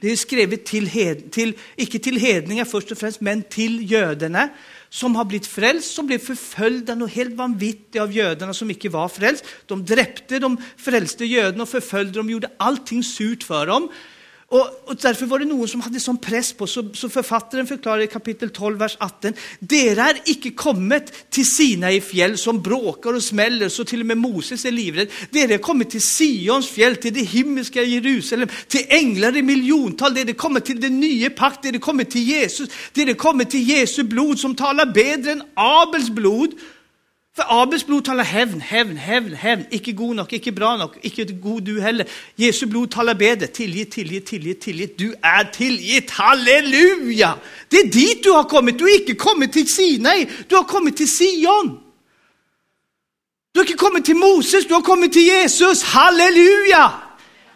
[0.00, 4.48] Det är skrivet till, hed, till, icke till hedningar först och främst, men till judarna
[4.88, 9.08] som har blivit frälst, som blev förföljda och helt vanvittiga av judarna som icke var
[9.08, 9.44] frälst.
[9.66, 13.88] De dräpte de frälste judarna och förföljde dem, gjorde allting surt för dem.
[14.52, 18.00] Och, och, därför var det någon som hade sån press på, så, så författaren förklarar
[18.00, 19.32] i kapitel 12, vers 18.
[19.58, 24.06] Dera är icke kommit till sina i fjäll som bråkar och smäller, så till och
[24.06, 25.08] med Moses är livrädd.
[25.30, 30.14] Dera är kommit till Sions fjäll, till det himmelska Jerusalem, till änglar i miljontal.
[30.14, 32.68] Dera är kommit till den nya pakt, dera är kommit till Jesus.
[32.92, 36.50] Dera är kommit till Jesu blod som talar bättre än Abels blod.
[37.36, 39.64] För Abels blod talar hävn, hävn, hävn, hävn.
[39.70, 42.06] Icke god nog, icke bra nog, icke god du heller.
[42.36, 43.46] Jesu blod talar bedre.
[43.46, 44.98] Tillgitt, tillgitt, tillgitt, tillgitt.
[44.98, 46.10] Du är tillgitt.
[46.10, 47.34] Halleluja!
[47.68, 48.78] Det är dit du har kommit.
[48.78, 50.26] Du har icke kommit till Sinai.
[50.48, 51.78] Du har kommit till Sion.
[53.52, 55.82] Du har inte kommit till Moses, du har kommit till Jesus.
[55.82, 56.92] Halleluja!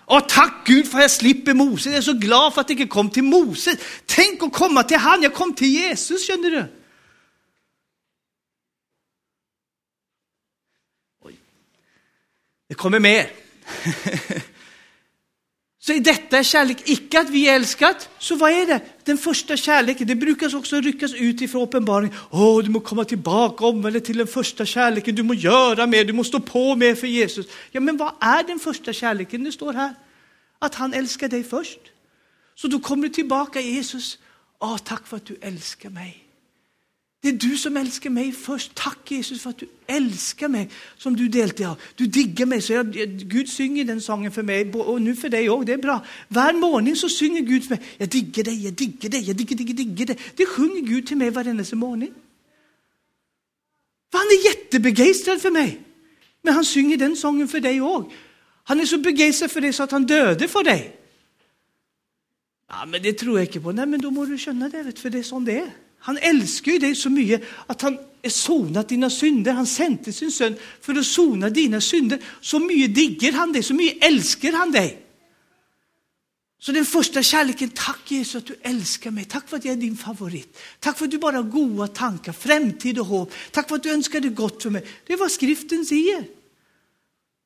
[0.05, 1.87] Och tack Gud för att jag slipper Moses.
[1.87, 3.79] Jag är så glad för att jag inte kom till Moses.
[4.07, 5.23] Tänk att komma till han.
[5.23, 6.65] Jag kom till Jesus, känner du.
[12.66, 13.31] Det kommer mer.
[15.87, 18.09] Så i detta är kärlek icke att vi är älskat.
[18.19, 18.81] Så vad är det?
[19.05, 22.17] Den första kärleken, det brukar också ryckas ut ifrån uppenbaringen.
[22.31, 26.13] Åh, du må komma tillbaka, omvända till den första kärleken, du må göra mer, du
[26.13, 27.47] må stå på mer för Jesus.
[27.71, 29.45] Ja, men vad är den första kärleken?
[29.45, 29.95] Det står här
[30.59, 31.79] att han älskar dig först.
[32.55, 34.19] Så då kommer du tillbaka, Jesus.
[34.61, 36.26] Åh, tack för att du älskar mig.
[37.27, 38.75] Det är du som älskar mig först.
[38.75, 41.81] Tack Jesus för att du älskar mig som du deltar av.
[41.95, 42.63] Du diggar mig.
[42.63, 45.65] Så jag, Gud synger den sången för mig och nu för dig också.
[45.65, 46.05] Det är bra.
[46.29, 47.85] Var morgon så synger Gud för mig.
[47.97, 50.19] Jag diggar dig, jag diggar dig, jag digger, digger, diggar dig.
[50.37, 52.15] Det sjunger Gud till mig varenda morgon.
[54.11, 55.81] För han är jättebegeistrad för mig.
[56.43, 58.11] Men han synger den sången för dig också.
[58.65, 60.97] Han är så begeistrad för dig så att han döde för dig.
[62.69, 63.73] Ja, men det tror jag inte på.
[63.73, 65.86] Nej, men då må du känna det, för det är som det är.
[66.07, 69.53] Han älskar ju dig så mycket att han är sonat dina synder.
[69.53, 72.19] Han sände sin son för att sona dina synder.
[72.41, 75.03] Så mycket digger han dig, så mycket älskar han dig.
[76.59, 79.25] Så den första kärleken, tack Jesus att du älskar mig.
[79.25, 80.59] Tack för att jag är din favorit.
[80.81, 83.33] Tack för att du bara har goda tankar, framtid och hopp.
[83.51, 84.87] Tack för att du önskar det gott för mig.
[85.07, 86.25] Det är vad skriften säger.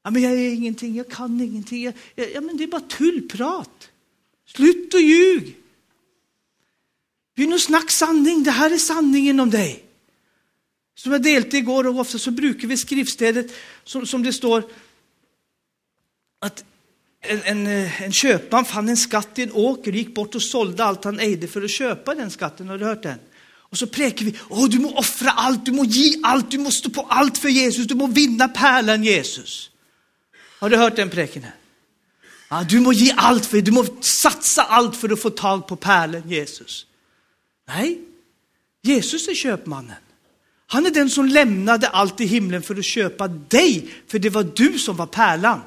[0.04, 1.82] Ja, men jag är ingenting, jag kan ingenting.
[1.84, 1.94] Jag,
[2.34, 3.88] ja, men det är bara tullprat.
[4.46, 5.59] Slut och ljug.
[7.40, 8.42] Begynn att snack sanning.
[8.42, 9.84] Det här är sanningen om dig.
[10.94, 13.46] Som jag delte igår och ofta så brukar vi skriftstället
[13.84, 14.64] som, som det står
[16.40, 16.64] att
[17.20, 20.84] en, en, eh, en köpman fann en skatt i en åker, gick bort och sålde
[20.84, 22.68] allt han ägde för att köpa den skatten.
[22.68, 23.18] Har du hört den?
[23.52, 26.78] Och så präker vi, åh du må offra allt, du må ge allt, du måste
[26.78, 29.70] stå på allt för Jesus, du må vinna pärlan Jesus.
[30.58, 31.54] Har du hört den präken här?
[32.50, 35.76] Ja, du må ge allt för, du må satsa allt för att få tag på
[35.76, 36.86] pärlan Jesus.
[37.74, 38.00] Nej,
[38.82, 39.96] Jesus är köpmannen.
[40.66, 44.42] Han är den som lämnade allt i himlen för att köpa dig, för det var
[44.42, 45.60] du som var pärlan.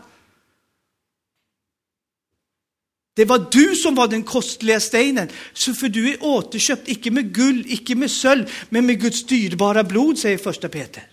[3.15, 7.33] Det var du som var den kostliga stenen, så för du är återköpt, icke med
[7.33, 11.03] guld, icke med sölv, men med Guds dyrbara blod, säger första Peter.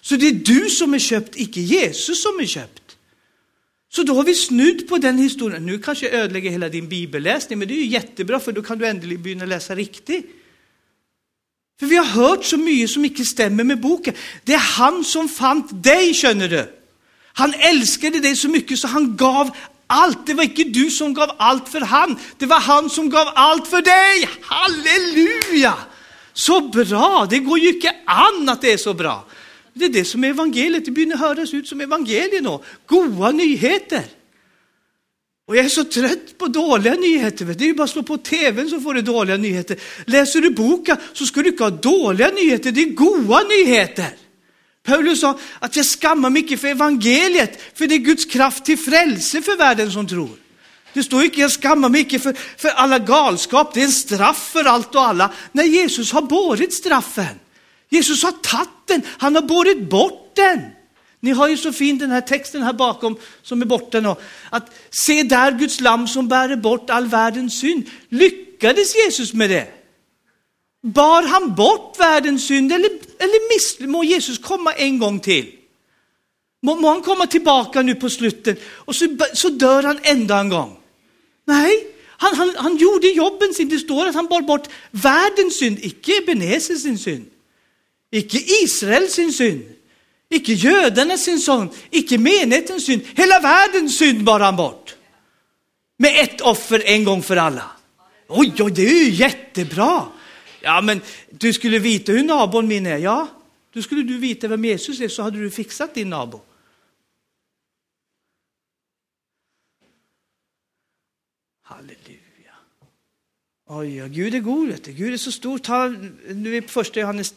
[0.00, 2.81] Så det är du som är köpt, icke Jesus som är köpt.
[3.94, 5.66] Så då har vi snudd på den historien.
[5.66, 8.78] Nu kanske jag ödelägger hela din bibelläsning, men det är ju jättebra för då kan
[8.78, 10.26] du äntligen börja läsa riktigt.
[11.80, 14.14] För vi har hört så mycket som inte stämmer med boken.
[14.44, 16.72] Det är han som fann dig, känner du.
[17.32, 19.50] Han älskade dig så mycket så han gav
[19.86, 20.26] allt.
[20.26, 22.16] Det var inte du som gav allt för han.
[22.38, 24.28] Det var han som gav allt för dig.
[24.42, 25.74] Halleluja!
[26.32, 27.26] Så bra!
[27.30, 29.24] Det går ju inte an att det är så bra.
[29.74, 30.84] Det är det som är evangeliet.
[30.84, 32.58] Det börjar höras ut som evangeliet nu.
[32.86, 34.04] Goda nyheter.
[35.46, 37.44] Och jag är så trött på dåliga nyheter.
[37.44, 39.76] Det är ju bara att slå på tvn så får du dåliga nyheter.
[40.06, 44.10] Läser du boken så ska du inte ha dåliga nyheter, det är goda nyheter.
[44.86, 49.42] Paulus sa att jag skammar mycket för evangeliet, för det är Guds kraft till frälse
[49.42, 50.30] för världen som tror.
[50.92, 54.64] Det står inte jag skammar mycket för, för alla galskap, det är en straff för
[54.64, 55.32] allt och alla.
[55.52, 57.38] När Jesus har bårit straffen.
[57.92, 60.60] Jesus har tagit den, han har burit bort den.
[61.20, 64.14] Ni har ju så fint den här texten här bakom som är borta nu.
[64.50, 67.90] Att se där Guds lam som bär bort all världens synd.
[68.08, 69.66] Lyckades Jesus med det?
[70.82, 75.52] Bar han bort världens synd eller, eller miss, må Jesus komma en gång till?
[76.62, 80.48] Må, må han komma tillbaka nu på slutet och så, så dör han ända en
[80.48, 80.78] gång?
[81.44, 83.68] Nej, han, han, han gjorde jobben sin.
[83.68, 87.31] Det står att han bar bort världens synd, icke Ebenezer sin synd.
[88.12, 89.62] Icke Israel sin synd.
[90.28, 93.02] Icke judarna sin synd, icke menighetens synd.
[93.16, 94.96] Hela världens synd bar han bort.
[95.98, 97.70] Med ett offer en gång för alla.
[98.28, 100.08] Oj, oj, det är ju jättebra.
[100.60, 101.00] Ja, men
[101.30, 102.98] du skulle veta hur nabon min är.
[102.98, 103.28] Ja,
[103.72, 106.40] då skulle du veta vem Jesus är så hade du fixat din nabo.
[111.62, 112.56] Halleluja.
[113.66, 114.92] Oj, ja, Gud är god, vet du.
[114.92, 115.58] Gud är så stor.
[115.58, 115.88] Ta,
[116.28, 117.34] nu är första Johannes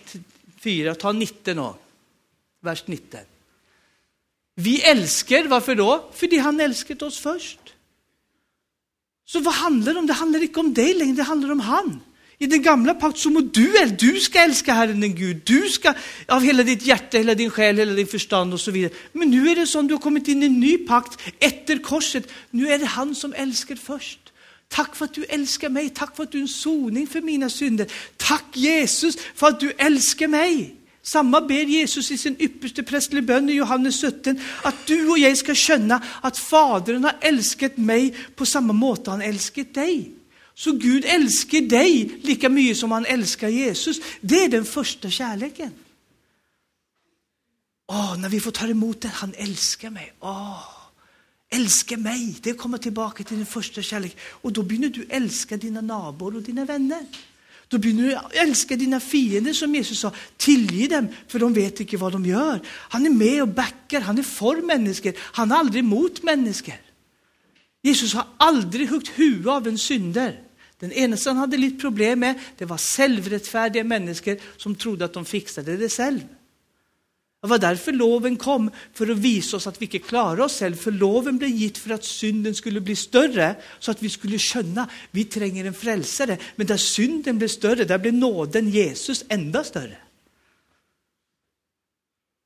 [0.65, 1.75] 4, ta 19 år
[2.65, 3.19] vers 19.
[4.55, 6.09] Vi älskar, varför då?
[6.13, 7.59] För det han älskat oss först.
[9.25, 10.07] Så vad handlar det om?
[10.07, 11.99] Det handlar inte om dig längre, det handlar om han.
[12.37, 15.93] I den gamla pakt så må du, du ska älska Herren din Gud, du ska
[16.27, 18.93] av hela ditt hjärta, hela din själ, hela din förstånd och så vidare.
[19.11, 22.31] Men nu är det som du har kommit in i en ny pakt efter korset.
[22.49, 24.24] Nu är det han som älskar först.
[24.67, 27.49] Tack för att du älskar mig, tack för att du är en soning för mina
[27.49, 27.91] synder.
[28.17, 30.75] Tack Jesus för att du älskar mig.
[31.01, 35.37] Samma ber Jesus i sin ypperste prästliga bön i Johannes 17, att du och jag
[35.37, 40.11] ska känna att Fadern har älskat mig på samma måte han älskat dig.
[40.53, 43.97] Så Gud älskar dig lika mycket som han älskar Jesus.
[44.21, 45.71] Det är den första kärleken.
[47.87, 50.13] Åh, när vi får ta emot den, han älskar mig.
[50.19, 50.74] Åh,
[51.49, 54.17] Älska mig, det är att komma tillbaka till din första kärlek.
[54.21, 57.05] Och då börjar du älska dina nabor och dina vänner.
[57.67, 61.97] Då börjar du älska dina fiender som Jesus sa, tillge dem för de vet inte
[61.97, 62.59] vad de gör.
[62.67, 66.75] Han är med och backar, han är för människor, han är aldrig emot människor.
[67.83, 70.39] Jesus har aldrig huggt huvudet av en synder.
[70.79, 75.25] Den enda han hade lite problem med, det var självrättfärdiga människor som trodde att de
[75.25, 76.19] fixade det själv.
[77.45, 80.77] Det var därför loven kom, för att visa oss att vi inte klarar oss själva.
[80.77, 84.89] För loven blev gitt för att synden skulle bli större, så att vi skulle känna
[85.11, 86.37] vi tränger en frälsare.
[86.55, 89.97] Men där synden blev större, där blev nåden Jesus ända större.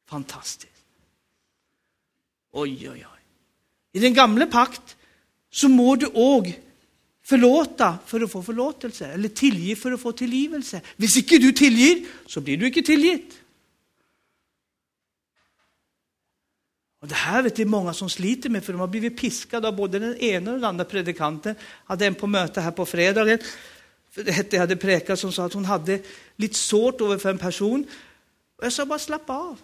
[0.10, 0.84] Fantastiskt.
[2.52, 3.22] Oj, oj, oj.
[3.94, 4.98] I den gamla pakt
[5.52, 6.60] så må du òg
[7.24, 10.82] förlåta för att få förlåtelse, eller tillge för att få tillgivelse.
[10.98, 13.39] Om inte du tillger, så blir du inte tillgitt.
[17.00, 19.68] Och det här vet det är många som sliter med, för de har blivit piskade
[19.68, 21.56] av både den ena och den andra predikanten.
[21.58, 23.40] Jag hade en på möte här på fredagen,
[24.16, 26.00] det hette jag hade präkat, som sa att hon hade
[26.36, 27.86] lite svårt över för en person.
[28.58, 29.60] Och jag sa bara slappa av.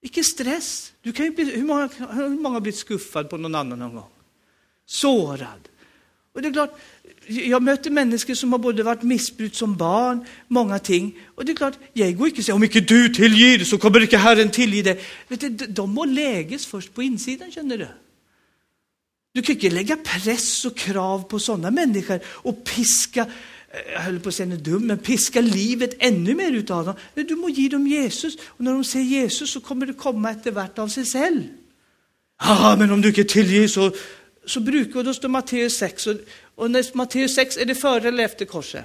[0.00, 0.92] Vilken stress.
[1.02, 3.94] Du kan ju bli, hur, många, hur många har blivit skuffad på någon annan någon
[3.94, 4.10] gång?
[4.86, 5.68] Sårad.
[6.36, 6.78] Och det är klart,
[7.26, 11.18] jag möter människor som har både varit missbruk som barn, många ting.
[11.34, 14.00] Och det är klart, jag går inte och säger om inte du tillger så kommer
[14.00, 15.00] inte Herren tillge dig.
[15.28, 17.88] Vet du, de må läges först på insidan, känner du.
[19.34, 24.20] Du kan inte lägga press och krav på sådana människor och piska, eh, jag höll
[24.20, 26.94] på att säga dum, men piska livet ännu mer utav dem.
[27.14, 30.50] Du må ge dem Jesus, och när de ser Jesus så kommer det komma efter
[30.50, 31.42] vart av sig själv.
[32.40, 33.92] Ja, men om du inte tillger så
[34.46, 36.16] så brukar, det stå Matteus 6, och,
[36.54, 38.84] och när Matteus 6, är det före eller efter korset?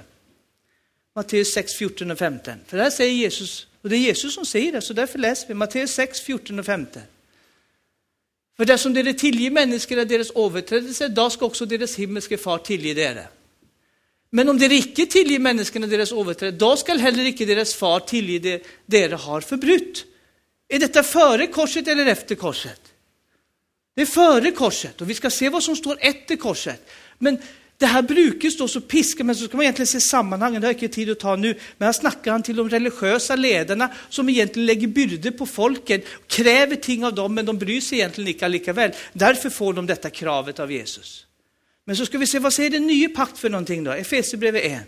[1.14, 2.54] Matteus 6, 14 och 15.
[2.66, 5.54] För där säger Jesus, och det är Jesus som säger det, så därför läser vi
[5.54, 7.02] Matteus 6, 14 och 15.
[8.56, 12.94] För det som det tillger människorna deras överträdelser, då ska också deras himmelske far tillge
[12.94, 13.28] det.
[14.30, 18.38] Men om det icke tillger människorna deras överträdelser, då skall heller icke deras far tillge
[18.38, 20.04] det dere har förbrutt.
[20.68, 22.91] Är detta före korset eller efter korset?
[23.94, 26.90] Det är före korset och vi ska se vad som står efter korset.
[27.18, 27.38] Men
[27.82, 30.72] det här brukar stå så piska, men så ska man egentligen se sammanhangen, det har
[30.72, 31.58] jag inte tid att ta nu.
[31.78, 36.76] Men här snackar han till de religiösa ledarna som egentligen lägger byrder på folket, kräver
[36.76, 38.92] ting av dem, men de bryr sig egentligen lika, lika väl.
[39.12, 41.26] Därför får de detta kravet av Jesus.
[41.84, 43.90] Men så ska vi se, vad säger den nya pakt för någonting då?
[43.90, 44.80] Efesierbrevet 1.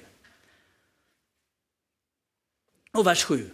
[2.92, 3.50] Och vers 7.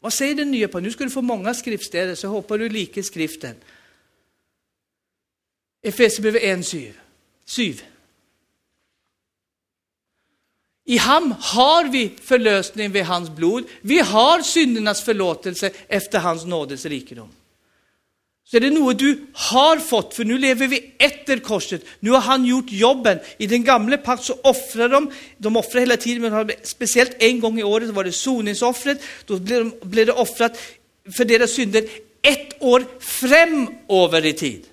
[0.00, 0.82] Vad säger den nya pakt?
[0.82, 3.54] Nu ska du få många skriftstäder, så hoppar du lika skriften.
[5.82, 6.92] Efesierbrevet 1, 7.
[7.46, 7.74] 7.
[10.84, 13.64] I ham har vi förlösning vid hans blod.
[13.80, 17.28] Vi har syndernas förlåtelse efter hans nådes rikedom.
[18.44, 21.84] Så är det något du har fått, för nu lever vi efter korset.
[22.00, 23.18] Nu har han gjort jobben.
[23.38, 27.60] I den gamla pakt så offrar de, de offrar hela tiden, men speciellt en gång
[27.60, 29.02] i året var det soningsoffret.
[29.26, 30.58] Då blev, de, blev det offrat
[31.16, 31.84] för deras synder
[32.22, 34.66] ett år framöver i tid.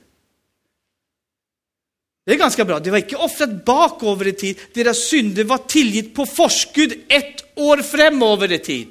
[2.27, 2.79] Det är ganska bra.
[2.79, 4.57] Det var inte offrat bakover i tid.
[4.73, 8.87] Deras synder var tillgitt på forskud ett år framöver i tid.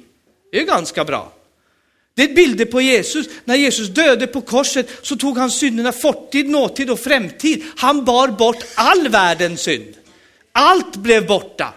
[0.51, 1.33] Det är ganska bra.
[2.13, 3.27] Det är bilder på Jesus.
[3.45, 7.63] När Jesus döde på korset så tog han synderna fortid, nåtid och framtid.
[7.75, 9.95] Han bar bort all världens synd.
[10.51, 11.73] Allt blev borta.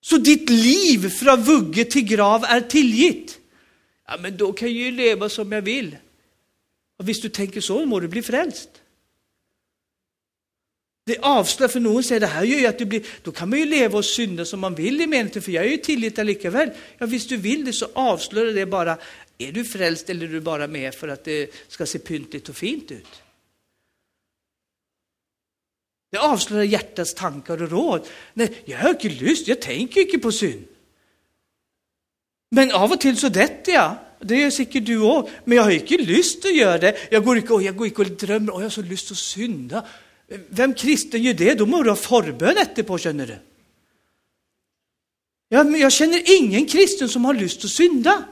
[0.00, 3.38] Så ditt liv från vugge till grav är tillgitt.
[4.06, 5.96] Ja, men då kan jag ju leva som jag vill.
[6.98, 8.79] Och visst du tänker så må du bli frälst.
[11.10, 13.58] Det avslöjar för någon säger det här gör ju att du blir, då kan man
[13.58, 16.70] ju leva och synda som man vill i meningen, för jag är ju tillitad likaväl.
[16.98, 18.98] Ja, visst du vill det så avslöjar det bara,
[19.38, 22.56] är du frälst eller är du bara med för att det ska se pyntligt och
[22.56, 23.22] fint ut?
[26.10, 28.06] Det avslöjar hjärtats tankar och råd.
[28.34, 30.64] Nej, jag har inte lust, jag tänker inte på synd.
[32.50, 33.96] Men av och till så detter jag.
[34.20, 35.32] Det gör säkert du också.
[35.44, 36.96] Men jag har inte lust att göra det.
[37.10, 39.84] Jag går inte, jag går inte och drömmer, och jag har så lust att synda.
[40.48, 41.54] Vem kristen gör det?
[41.54, 43.38] Då må du ha förbön efterpå, känner du.
[45.48, 48.24] Jag, jag känner ingen kristen som har lust att synda.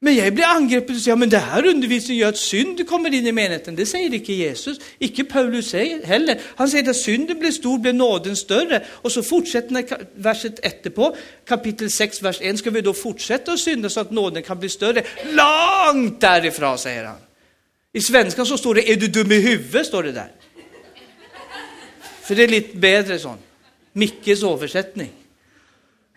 [0.00, 3.14] Men jag blir angripen och säger, ja, men det här undervisningen gör att synd kommer
[3.14, 3.76] in i menigheten.
[3.76, 6.40] Det säger inte Jesus, icke Paulus heller.
[6.56, 8.84] Han säger att synden blir stor, blir nåden större.
[8.88, 9.84] Och så fortsätter
[10.14, 14.42] verset efterpå, kapitel 6, vers 1, ska vi då fortsätta att synda så att nåden
[14.42, 15.02] kan bli större?
[15.24, 17.16] Långt därifrån, säger han.
[17.92, 19.86] I svenskan så står det, är du dum i huvudet?
[19.86, 20.32] står det där.
[22.22, 23.38] För det är lite bättre sån.
[23.92, 25.10] Mickes översättning.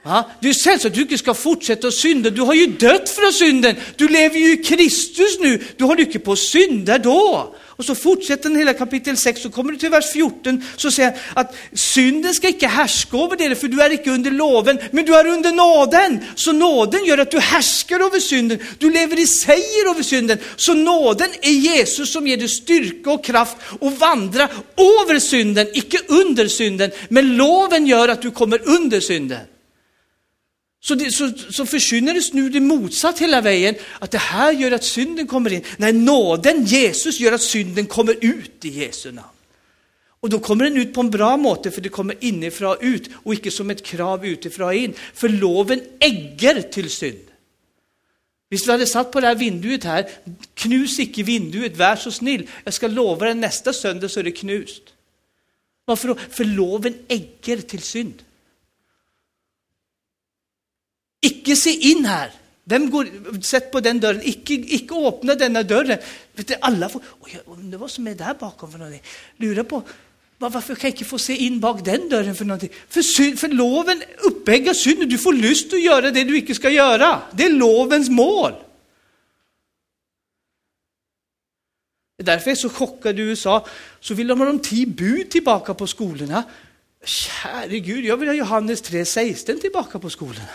[0.04, 0.26] Va?
[0.42, 2.30] Det är sällsynt att du inte ska fortsätta att synda.
[2.30, 3.76] Du har ju dött från synden.
[3.96, 5.64] Du lever ju i Kristus nu.
[5.78, 7.56] Du håller inte på att synda då.
[7.76, 11.10] Och så fortsätter den hela kapitel 6, så kommer du till vers 14, så säger
[11.10, 15.06] han att synden ska inte härska över dig, för du är inte under loven, men
[15.06, 16.20] du är under nåden.
[16.36, 20.38] Så nåden gör att du härskar över synden, du lever i seger över synden.
[20.56, 25.98] Så nåden är Jesus som ger dig styrka och kraft att vandra över synden, icke
[26.08, 26.92] under synden.
[27.10, 29.40] Men loven gör att du kommer under synden.
[30.84, 34.84] Så, det, så, så försynades nu det motsatt hela vägen, att det här gör att
[34.84, 35.64] synden kommer in.
[35.78, 39.28] Nej, nåden, Jesus, gör att synden kommer ut i Jesu namn.
[40.22, 43.34] Och då kommer den ut på en bra måte, för det kommer inifrån ut och
[43.34, 44.94] inte som ett krav utifrån in.
[45.14, 47.28] För loven ägger till synd.
[48.50, 50.10] Visst vi hade satt på det här vinduet här,
[50.54, 52.50] knus icke vinduet, vär så snill.
[52.64, 54.82] Jag ska lova dig nästa söndag så är det knust.
[55.86, 56.16] Varför då?
[56.30, 58.24] För loven ägger till synd.
[61.22, 62.32] Icke se in här.
[62.64, 65.98] Vem går, sätt på den dörren, icke, icke öppna denna dörren.
[66.34, 69.04] Vet du, alla får, oj, jag undrar vad som är där bakom för någonting.
[69.38, 69.84] Lura på,
[70.38, 72.70] varför kan jag inte få se in bak den dörren för någonting?
[72.90, 76.70] För, synd, för loven uppväger synden, du får lust att göra det du icke ska
[76.70, 77.22] göra.
[77.32, 78.54] Det är lovens mål.
[82.18, 83.66] Det är därför jag är så chockad i USA,
[84.00, 86.44] så vill de ha de tio bud tillbaka på skolorna.
[87.06, 90.48] Käre Gud, jag vill ha Johannes 3.16 tillbaka på skolorna.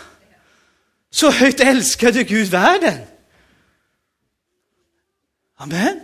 [1.19, 2.99] Så högt älskade Gud världen.
[5.55, 5.99] Amen.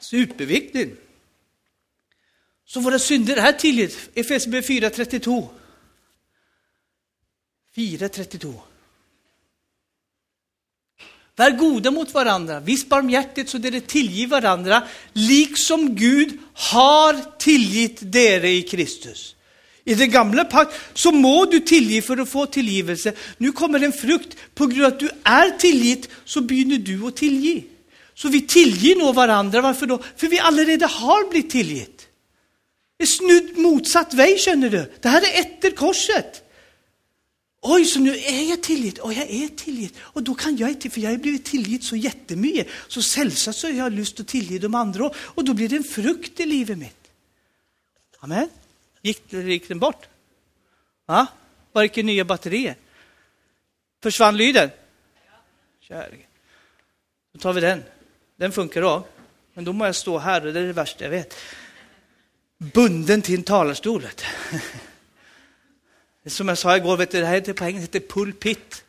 [0.00, 1.02] Superviktigt.
[2.64, 3.96] Så våra synder är tillgivet.
[4.14, 5.48] Efesierbrevet 4.32.
[7.74, 8.54] 4.32.
[11.36, 18.50] Var goda mot varandra, vis barmhjärtigt så det tillgiv varandra, liksom Gud har tillgivit dere
[18.50, 19.35] i Kristus.
[19.88, 23.12] I den gamla pakt så må du tillge för att få tillgivelse.
[23.38, 24.36] Nu kommer en frukt.
[24.54, 27.62] På grund av att du är tillgitt så börjar du att tillge.
[28.14, 29.60] Så vi tillger nog varandra.
[29.60, 30.02] Varför då?
[30.16, 32.06] För vi allerede har blivit tillgitt.
[32.96, 34.92] Det är snudd motsatt väg känner du.
[35.00, 36.42] Det här är efter korset.
[37.62, 38.98] Oj, så nu är jag tillgitt.
[38.98, 39.94] Och jag är tillgitt.
[40.00, 42.66] Och då kan jag inte, för jag har blivit tillgitt så jättemycket.
[42.88, 45.10] Så sällsamt så har jag lust att tillge de andra.
[45.18, 47.10] Och då blir det en frukt i livet mitt.
[48.20, 48.48] Amen.
[49.06, 50.08] Gick, gick den bort?
[51.06, 51.26] Va?
[51.72, 52.76] Var det inte nya batterier?
[54.02, 54.70] Försvann lyden?
[55.80, 56.28] Kärlek.
[57.32, 57.82] Då tar vi den.
[58.36, 59.06] Den funkar då.
[59.54, 61.34] Men då må jag stå här och det är det värsta jag vet.
[62.58, 64.06] Bunden till en talarstol.
[66.26, 68.84] Som jag sa igår, vet du, det här heter på engelska heter pulpit.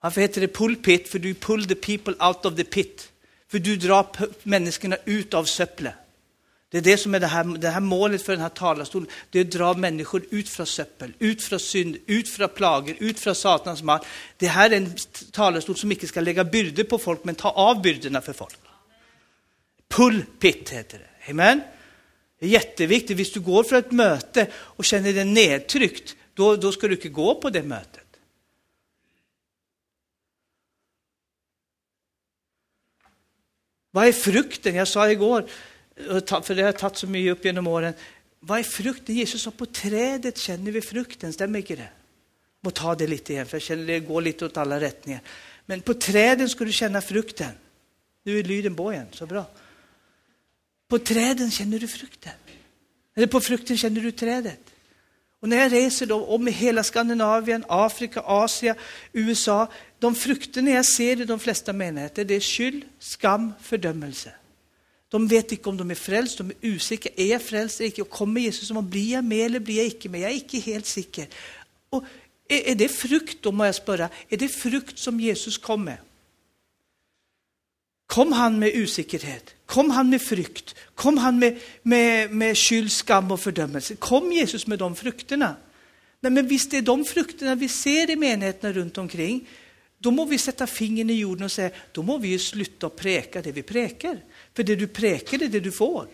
[0.00, 1.08] Varför heter det pulpit?
[1.08, 3.12] För du pull the people out of the pit.
[3.48, 4.06] För du drar
[4.42, 5.94] människorna ut av söpplet.
[6.72, 9.08] Det är det som är det här, det här målet för den här talarstolen.
[9.30, 13.20] Det är att dra människor ut från söppel, ut från synd, ut från plager, ut
[13.20, 14.06] från Satans makt.
[14.36, 14.96] Det här är en
[15.30, 18.54] talarstol som inte ska lägga byrder på folk, men ta av byrderna för folk.
[19.88, 21.30] Pulpit heter det.
[21.30, 21.60] Amen.
[22.38, 23.18] Det är jätteviktigt.
[23.18, 27.08] Om du går för ett möte och känner dig nedtryckt, då, då ska du inte
[27.08, 28.06] gå på det mötet.
[33.90, 34.74] Vad är frukten?
[34.74, 35.48] Jag sa igår,
[36.10, 37.94] Eh, för det har tagit så mycket upp genom åren.
[38.40, 39.14] Vad är frukten?
[39.14, 41.88] Jesus sa på trädet känner vi frukten, stämmer inte det?
[42.64, 45.20] Och ta det lite igen, för jag känner det går lite åt alla rättningar.
[45.66, 47.50] Men på träden ska du känna frukten.
[48.22, 49.44] Nu är lyden på igen, så bra.
[50.88, 52.32] På träden känner du frukten.
[53.14, 54.60] Eller på frukten känner du trädet.
[55.40, 58.76] Och när jag reser då om i hela Skandinavien, Afrika, Asien,
[59.12, 64.32] USA, de frukterna jag ser i de flesta menigheter, det är skyld, skam, fördömelse.
[65.12, 67.12] De vet inte om de är frälst, de är osäkra.
[67.16, 68.02] Är jag frälst eller inte?
[68.02, 70.20] Och kommer Jesus om blir jag med eller blir jag icke med?
[70.20, 71.26] Jag är inte helt säker.
[71.90, 72.04] Och
[72.48, 75.98] är, är det frukt, då må jag spöra, är det frukt som Jesus kom med?
[78.06, 79.54] Kom han med osäkerhet?
[79.66, 80.74] Kom han med frykt?
[80.94, 83.96] Kom han med, med, med skyld, skam och fördömelse?
[83.96, 85.56] Kom Jesus med de frukterna?
[86.20, 89.48] Nej, men visst är de frukterna vi ser i menigheterna runt omkring,
[89.98, 93.42] då må vi sätta fingret i jorden och säga, då må vi ju sluta präka
[93.42, 94.18] det vi präkar.
[94.56, 96.08] För det du präkar är det du får.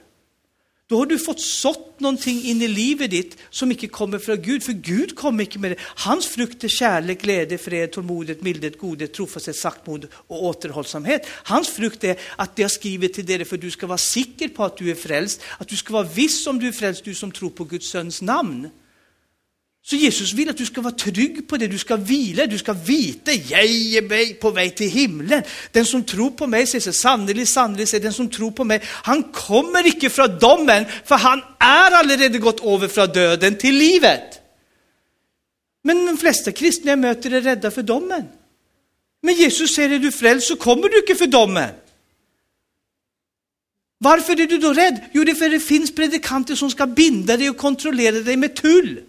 [0.88, 4.62] Då har du fått sått någonting in i livet ditt som inte kommer från Gud,
[4.62, 5.76] för Gud kommer inte med det.
[5.80, 11.26] Hans frukt är kärlek, glädje, fred, tålmodighet, mildhet, godhet, trofasthet, saktmod och återhållsamhet.
[11.30, 14.48] Hans frukt är att det har skrivit till dig för att du ska vara säker
[14.48, 17.14] på att du är frälst, att du ska vara viss om du är frälst, du
[17.14, 18.70] som tror på Guds söns namn.
[19.90, 22.72] Så Jesus vill att du ska vara trygg på det, du ska vila, du ska
[22.72, 25.42] veta, jag är på väg till himlen.
[25.72, 29.22] Den som tror på mig, säger sannerligen, sannerligen, säger den som tror på mig, han
[29.22, 34.40] kommer icke från domen, för han är allerede gått över från döden till livet.
[35.84, 38.24] Men de flesta kristna jag möter är rädda för domen.
[39.22, 41.70] Men Jesus säger, är du frälst så kommer du icke för domen.
[43.98, 45.00] Varför är du då rädd?
[45.12, 48.56] Jo, det är för det finns predikanter som ska binda dig och kontrollera dig med
[48.56, 49.00] tull.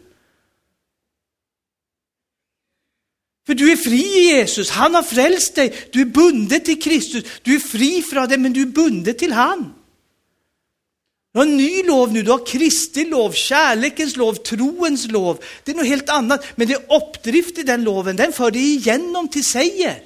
[3.50, 7.24] För du är fri i Jesus, han har frälst dig, du är bunden till Kristus,
[7.41, 9.74] du är fri från det men du är bunden till han.
[11.34, 15.43] Du har en ny lov nu, du har Kristi lov, kärlekens lov, troens lov.
[15.64, 18.62] Det är något helt annat, men det är uppdrift i den loven, den för dig
[18.62, 20.02] igenom till seger.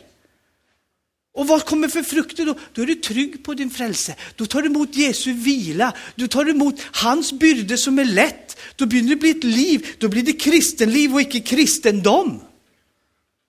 [1.33, 2.55] Och vad kommer för frukter då?
[2.73, 4.15] Då är du trygg på din frälse.
[4.35, 5.93] Då tar du emot Jesu vila.
[6.15, 8.57] Du tar emot hans byrde som är lätt.
[8.75, 9.87] Då börjar det bli ett liv.
[9.97, 12.41] Då blir det kristenliv och icke kristendom.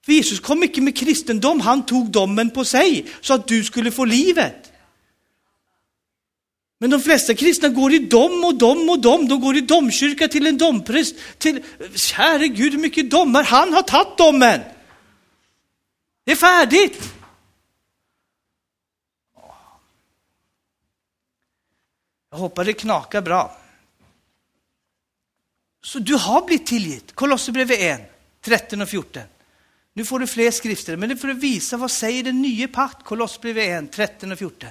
[0.05, 3.93] För Jesus kom mycket med kristendom, han tog domen på sig så att du skulle
[3.93, 4.73] få livet.
[6.79, 9.29] Men de flesta kristna går i dom och dom och dom.
[9.29, 11.17] De går i domkyrka till en dompräst.
[11.39, 11.63] Till,
[11.95, 13.43] käre Gud, hur mycket domar?
[13.43, 14.61] Han har tagit domen.
[16.25, 17.13] Det är färdigt.
[22.31, 23.59] Jag hoppas det knakar bra.
[25.83, 27.15] Så du har blivit tillgitt.
[27.15, 29.23] Kolosserbrevet 1, 13 och 14.
[29.95, 32.69] Nu får du fler skrifter, men det är för att visa vad säger den nya
[32.69, 34.69] pakt, Kolossbrevet 1, 13 och 14.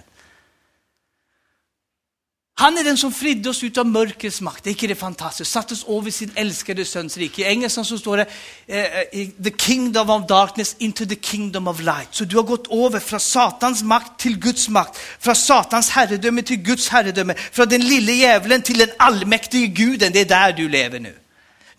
[2.55, 5.51] Han är den som fridde oss ut av mörkrets makt, det är inte det fantastiskt,
[5.51, 7.41] satte oss över sin älskade sons rike.
[7.41, 8.25] I engelskan så står det
[8.67, 12.07] eh, eh, the kingdom of darkness into the kingdom of light.
[12.11, 16.57] Så du har gått över från Satans makt till Guds makt, från Satans herredöme till
[16.57, 20.99] Guds herredöme, från den lille djävulen till den allmäktige guden, det är där du lever
[20.99, 21.15] nu.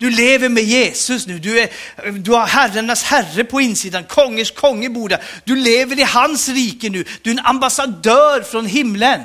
[0.05, 1.39] Du lever med Jesus nu.
[1.39, 1.69] Du, är,
[2.13, 5.23] du har Herrarnas Herre på insidan, kongers konge bor där.
[5.45, 7.05] Du lever i hans rike nu.
[7.23, 9.21] Du är en ambassadör från himlen.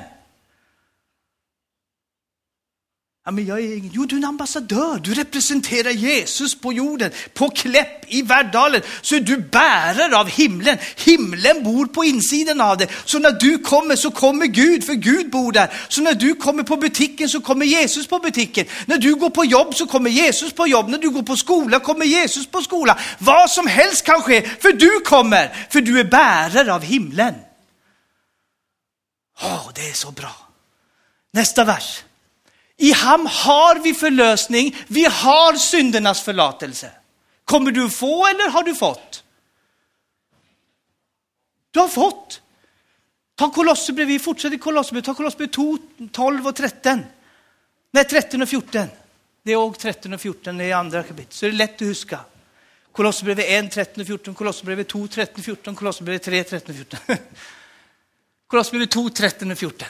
[3.30, 5.00] Ja, men jag är ingen, jo, du är en ambassadör.
[5.04, 8.82] Du representerar Jesus på jorden, på Kläpp i Värddalen.
[9.02, 10.78] Så är du bärare av himlen.
[10.98, 12.88] Himlen bor på insidan av dig.
[13.06, 15.74] Så när du kommer så kommer Gud, för Gud bor där.
[15.88, 18.66] Så när du kommer på butiken så kommer Jesus på butiken.
[18.86, 20.90] När du går på jobb så kommer Jesus på jobb.
[20.90, 23.00] När du går på skola kommer Jesus på skola.
[23.18, 25.68] Vad som helst kan ske, för du kommer.
[25.70, 27.34] För du är bärare av himlen.
[29.42, 30.36] Åh, oh, det är så bra.
[31.34, 32.04] Nästa vers.
[32.82, 36.92] I ham har vi förlösning, vi har syndernas förlatelse.
[37.46, 39.24] Kommer du få eller har du fått?
[41.72, 42.42] Du har fått.
[43.36, 47.06] Ta Kolosserbrevet, vi fortsätter i Kolosserbrevet, ta Kolosserbrevet 12 och 13.
[47.92, 48.88] Nej, 13 och 14.
[49.44, 51.82] Det är också 13 och 14, det är andra kapitlet, så det är lätt att
[51.82, 52.20] huska.
[52.92, 57.00] Kolosserbrevet 1, 13 och 14, Kolosserbrevet 2, 13 och 14, Kolosserbrevet 3, 13 och 14.
[58.48, 59.88] Kolosserbrevet 2, 13 och 14.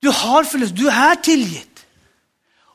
[0.00, 1.66] Du har förlöst, du är tillgitt.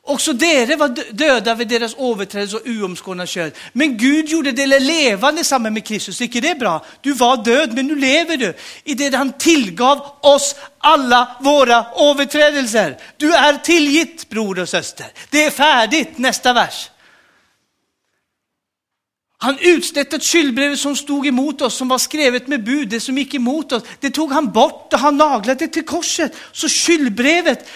[0.08, 3.52] Också dere var döda vid deras överträdelse och oomskådna kön.
[3.72, 6.20] Men Gud gjorde det levande samman med Kristus.
[6.20, 6.84] Är det bra?
[7.00, 8.54] Du var död, men nu lever du.
[8.84, 12.98] I det han tillgav oss alla våra överträdelser.
[13.16, 15.06] Du är tillgitt, bror och syster.
[15.30, 16.90] Det är färdigt, nästa vers.
[19.38, 23.18] Han utstötte ett skyldbrev som stod emot oss, som var skrivet med bud, det som
[23.18, 23.82] gick emot oss.
[24.00, 26.36] Det tog han bort och han naglade det till korset.
[26.52, 27.68] Så skyldbrevet,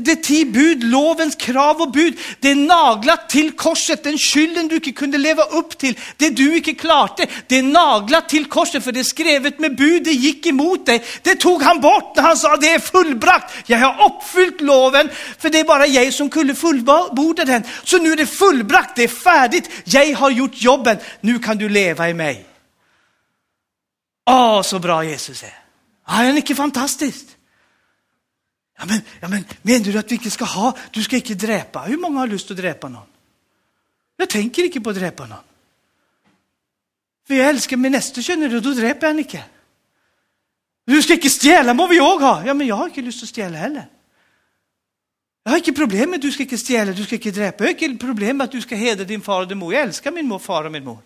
[0.00, 4.04] det tio bud, lovens krav och bud, det är naglat till korset.
[4.04, 8.28] Den skylden du inte kunde leva upp till, det du inte klarade, det är naglat
[8.28, 8.84] till korset.
[8.84, 11.04] För det är skrivet med bud, det gick emot dig.
[11.22, 13.54] Det tog han bort när han sa det är fullbrakt.
[13.66, 17.62] Jag har uppfyllt loven, för det är bara jag som kunde fullborda den.
[17.84, 19.70] Så nu är det fullbrakt, det är färdigt.
[19.84, 22.46] Jag har gjort jobb jobben, nu kan du leva i mig.
[24.26, 25.54] Åh, så bra Jesus är.
[26.06, 27.36] Ja, är inte fantastiskt?
[28.78, 31.82] Ja men, ja, men menar du att vi inte ska ha, du ska inte dräpa?
[31.82, 33.06] Hur många har lust att dräpa någon?
[34.16, 35.38] Jag tänker inte på att dräpa någon.
[37.26, 39.44] För jag älskar min nästa, känner du, då dräper jag inte.
[40.86, 42.46] Du ska inte stjäla, må vi också ha.
[42.46, 43.86] Ja, men jag har inte lust att stjäla heller.
[45.46, 47.64] Jag har inte problem med att du ska inte stjäla, du ska inte dräpa.
[47.64, 49.74] Jag har inte problem med att du ska hedra din far och din mor.
[49.74, 50.98] Jag älskar min mor, far och min mor.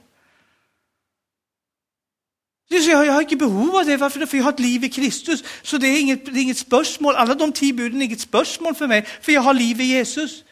[2.68, 4.26] Jag har inte behov av det, varför?
[4.26, 5.44] För jag har ett liv i Kristus.
[5.62, 7.14] Så det är inget, det är inget spörsmål.
[7.14, 10.44] Alla de tio buden är inget spörsmål för mig, för jag har liv i Jesus.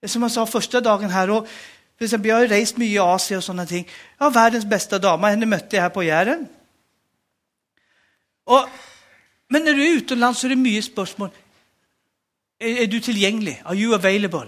[0.00, 1.48] Det är som jag sa första dagen här, och
[1.98, 3.88] till exempel, jag har rest mycket i Asien och sådana ting.
[4.18, 6.46] Jag har världens bästa dama, henne mötte jag här på Jären.
[8.44, 8.68] Och
[9.52, 11.30] men när du är utomlands så är det mycket spörsmål.
[12.58, 13.62] är, är du tillgänglig?
[13.64, 14.46] Are you available?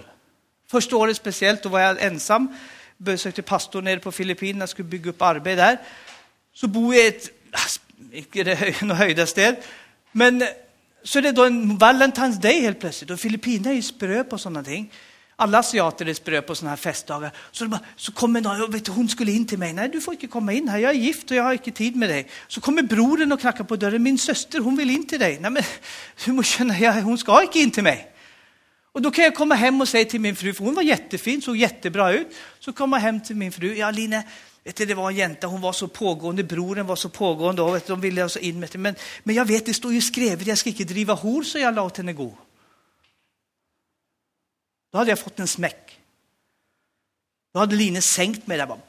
[0.67, 2.55] Första året speciellt, då var jag ensam.
[2.97, 5.77] Besökte pastor nere på Filippinerna, skulle bygga upp arbete där.
[6.53, 7.29] Så bor jag i ett,
[8.11, 9.57] inte något höjda ställe,
[10.11, 10.43] men
[11.03, 14.37] så är det då en Valentine's Day helt plötsligt och Filippinerna är ju sprö på
[14.37, 14.91] sådana ting.
[15.35, 17.31] Alla asiater är sprö på sådana här festdagar.
[17.51, 19.73] Så, bara, så kommer någon, och vet hon skulle in till mig.
[19.73, 20.79] Nej, du får inte komma in här.
[20.79, 22.27] Jag är gift och jag har inte tid med dig.
[22.47, 24.03] Så kommer brodern och knackar på dörren.
[24.03, 25.37] Min syster, hon vill in till dig.
[25.41, 25.63] Nej, men
[26.25, 28.11] du måste känna, ja, hon ska inte in till mig.
[28.91, 31.41] Och då kan jag komma hem och säga till min fru, för hon var jättefin,
[31.41, 32.27] såg jättebra ut.
[32.59, 33.75] Så kommer jag hem till min fru.
[33.75, 34.21] Ja, Line,
[34.63, 37.61] vet du, det var en jänta, hon var så pågående, brodern var så pågående.
[37.61, 40.01] Och vet du, de ville alltså in med men, men jag vet, det står ju
[40.01, 42.37] skrivet, jag ska inte driva hor, så jag låter henne gå.
[44.95, 45.99] Då hade jag fått en smäck.
[47.53, 48.79] Då hade Line sänkt mig där bara.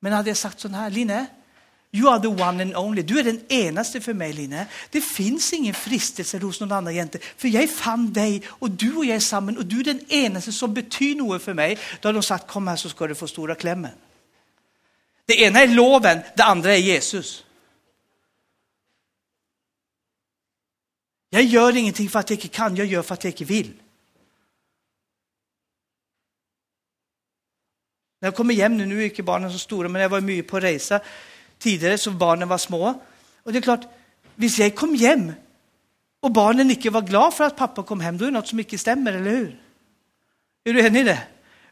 [0.00, 1.26] Men hade jag sagt så här, Line,
[1.92, 3.02] you are the one and only.
[3.02, 4.64] Du är den enaste för mig, Line.
[4.90, 9.04] Det finns ingen fristelse hos någon annan jente, för jag fann dig och du och
[9.04, 11.78] jag är samman och du är den enaste som betyder något för mig.
[12.00, 13.92] Då hade de sagt, kom här så ska du få stora klämmen.
[15.24, 17.44] Det ena är loven, det andra är Jesus.
[21.30, 23.72] Jag gör ingenting för att jag inte kan, jag gör för att jag inte vill.
[28.24, 30.50] När jag kommer hem nu, nu är inte barnen så stora, men jag var mycket
[30.50, 31.00] på resa
[31.58, 33.02] tidigare så barnen var små.
[33.42, 33.84] Och det är klart,
[34.36, 35.32] om jag kom hem
[36.20, 38.58] och barnen inte var glada för att pappa kom hem, då är det något som
[38.58, 39.60] inte stämmer, eller hur?
[40.64, 41.18] Är du enig i det?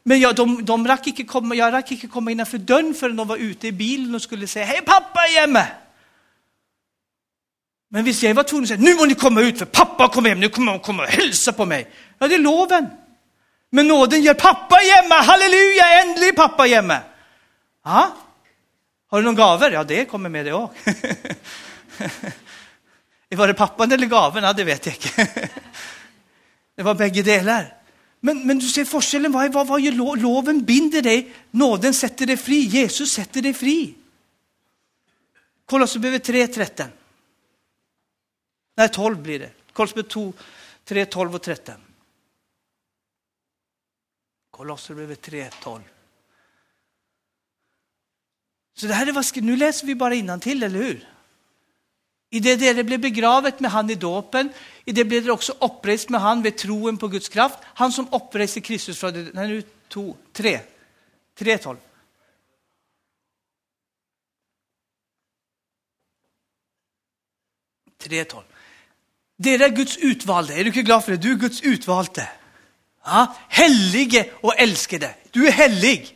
[0.03, 3.27] Men jag, de, de rack inte komma, jag rack inte komma innanför dörren förrän de
[3.27, 5.65] var ute i bilen och skulle säga hej pappa är hemma!
[7.89, 10.29] Men om jag var tvungen att säga nu måste ni komma ut för pappa kommer
[10.29, 11.87] hem, nu kommer han komma och hälsa på mig.
[12.19, 12.89] Ja, det är loven.
[13.75, 16.99] Men nåden gör pappa hemma, halleluja, äntligen pappa hemma.
[17.83, 18.17] Ja.
[19.07, 19.71] Har du någon gaver?
[19.71, 20.91] Ja, det kommer med det också.
[23.29, 24.43] var det pappan eller gaven?
[24.43, 25.29] Ja, det vet jag inte.
[26.75, 27.77] det var bägge delar.
[28.19, 32.25] Men, men du ser forskellen, vad, vad, vad gör lo, loven binder dig, nåden sätter
[32.25, 33.93] dig fri, Jesus sätter dig fri.
[35.65, 36.87] Kolosserbrevet 3, 13.
[38.77, 39.49] Nej, 12 blir det.
[39.73, 40.35] Kolosserbrevet
[40.85, 41.75] 3, 12 och 13.
[44.53, 45.81] Kolosserbrevet 3.12.
[48.73, 51.09] Så det här är vad, nu läser vi bara till, eller hur?
[52.29, 54.53] I det där det blev begravet med han i dåpen,
[54.85, 57.57] i det blev det också upprest med han vid troen på Guds kraft.
[57.63, 60.59] Han som uppreste Kristus från det, nej nu två, tre,
[61.35, 61.77] tre tolv.
[67.97, 68.45] Tre tolv.
[69.37, 71.17] Det är Guds utvalde, är du inte glad för det?
[71.17, 72.29] Du är Guds utvalde.
[73.05, 75.15] Ja, hellige och älskade.
[75.31, 76.15] Du är helig.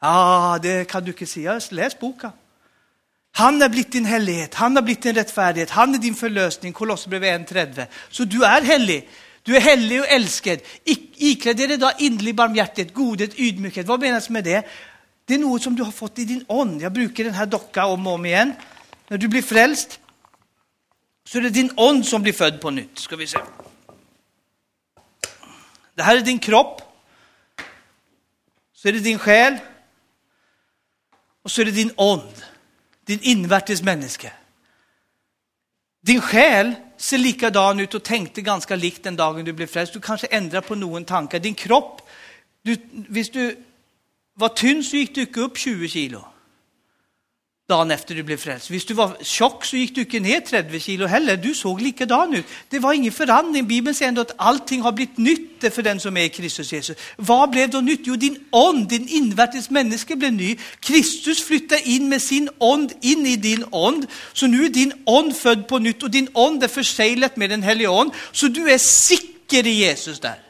[0.00, 1.60] Ja, det kan du inte säga.
[1.70, 2.30] Läs boken.
[3.32, 7.50] Han har blivit din helighet, han har blivit din rättfärdighet, han är din förlösning, Kolosserbrevet
[7.50, 7.86] 1.30.
[8.10, 9.08] Så du är helig.
[9.42, 10.58] Du är helig och älskad.
[11.16, 13.86] iklädd er då innerlig barmhärtighet, godhet, ydmykhet.
[13.86, 14.66] Vad menas med det?
[15.24, 16.82] Det är något som du har fått i din ond.
[16.82, 18.52] Jag brukar den här dockan om och om igen.
[19.08, 20.00] När du blir frälst
[21.28, 22.98] så är det din ond som blir född på nytt.
[22.98, 23.38] Ska vi se.
[26.00, 26.82] Det här är din kropp.
[28.72, 29.58] Så är det din själ.
[31.42, 32.44] Och så är det din ond,
[33.04, 34.32] din invärtes människa.
[36.02, 39.92] Din själ ser likadan ut och tänkte ganska likt den dagen du blev frälst.
[39.92, 41.38] Du kanske ändrar på någon tanke.
[41.38, 42.08] Din kropp,
[42.62, 43.64] du, visst du
[44.34, 46.24] var tunn så gick du inte upp 20 kilo
[47.70, 48.70] dagen efter du blev frälst.
[48.70, 51.36] Visst du var tjock så gick du inte ner 30 kilo heller.
[51.36, 52.44] Du såg likadan ut.
[52.68, 53.66] Det var ingen förändring.
[53.66, 56.96] Bibeln säger ändå att allting har blivit nytt för den som är i Kristus Jesus.
[57.16, 58.00] Vad blev då nytt?
[58.04, 60.56] Jo, din ond, din invärtes människa blev ny.
[60.80, 64.06] Kristus flyttade in med sin ond in i din ond.
[64.32, 67.62] Så nu är din ond född på nytt och din ond är förseglat med den
[67.62, 68.12] helige ond.
[68.32, 70.49] Så du är säker i Jesus där.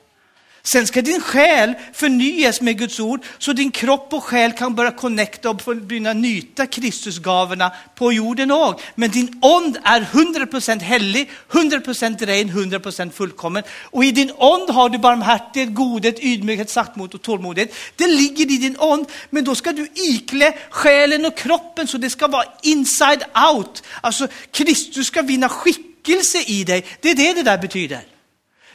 [0.73, 4.91] Sen ska din själ förnyas med Guds ord så din kropp och själ kan börja
[4.91, 8.85] connecta och börja nyta Kristusgavorna på jorden också.
[8.95, 13.63] Men din ond är 100% helig, 100% ren, 100% fullkommen.
[13.83, 17.75] Och i din ond har du barmhärtighet, godhet, ydmykhet, saktmod och tålmodighet.
[17.97, 22.11] Det ligger i din ond, men då ska du iklä själen och kroppen så det
[22.11, 23.83] ska vara inside out.
[24.01, 26.87] Alltså Kristus ska vinna skickelse i dig.
[27.01, 28.01] Det är det det där betyder.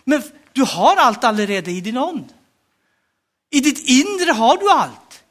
[0.04, 0.24] Men
[0.56, 2.34] du har allt allerede i din ond.
[3.51, 5.24] I ditt inre har du allt.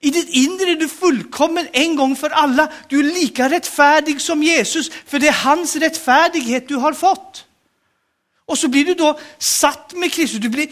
[0.00, 2.72] I ditt inre är du fullkommen en gång för alla.
[2.88, 7.44] Du är lika rättfärdig som Jesus, för det är hans rättfärdighet du har fått.
[8.46, 10.68] Och så blir du då satt med Kristus, du blir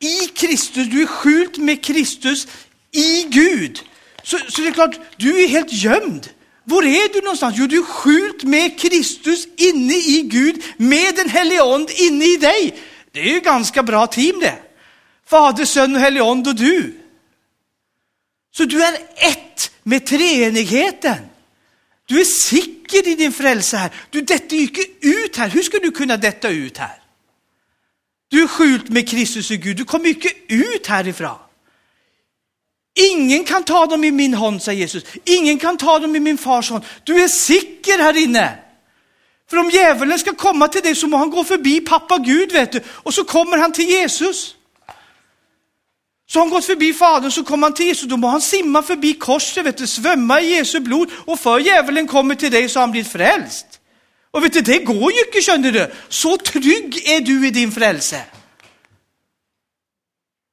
[0.00, 2.46] i Kristus, du är skjult med Kristus
[2.92, 3.80] i Gud.
[4.22, 6.28] Så, så det är klart, du är helt gömd.
[6.64, 7.54] Var är du någonstans?
[7.58, 12.36] Jo, du är skjult med Kristus inne i Gud, med den helige Ande inne i
[12.36, 12.74] dig.
[13.16, 14.58] Det är ju ganska bra team det.
[15.26, 17.00] Fader, Son och helige och du.
[18.56, 21.18] Så du är ett med treenigheten.
[22.06, 23.90] Du är säker i din frälse här.
[24.10, 25.48] Du detta ju inte ut här.
[25.48, 27.02] Hur ska du kunna detta ut här?
[28.28, 29.76] Du är skjult med Kristus och Gud.
[29.76, 31.38] Du kommer inte ut härifrån.
[33.12, 35.04] Ingen kan ta dem i min hand, säger Jesus.
[35.24, 36.84] Ingen kan ta dem i min fars hand.
[37.04, 38.58] Du är säker här inne.
[39.50, 42.72] För om djävulen ska komma till dig så må han gå förbi pappa Gud, vet
[42.72, 42.80] du.
[42.88, 44.54] Och så kommer han till Jesus.
[46.28, 48.82] Så har han gått förbi Fadern så kommer han till Jesus, då må han simma
[48.82, 51.10] förbi korset, vet du, svämma i Jesu blod.
[51.24, 53.66] Och för djävulen kommer till dig så har han blivit frälst.
[54.30, 55.92] Och vet du, det går ju inte, känner du.
[56.08, 58.20] Så trygg är du i din frälse.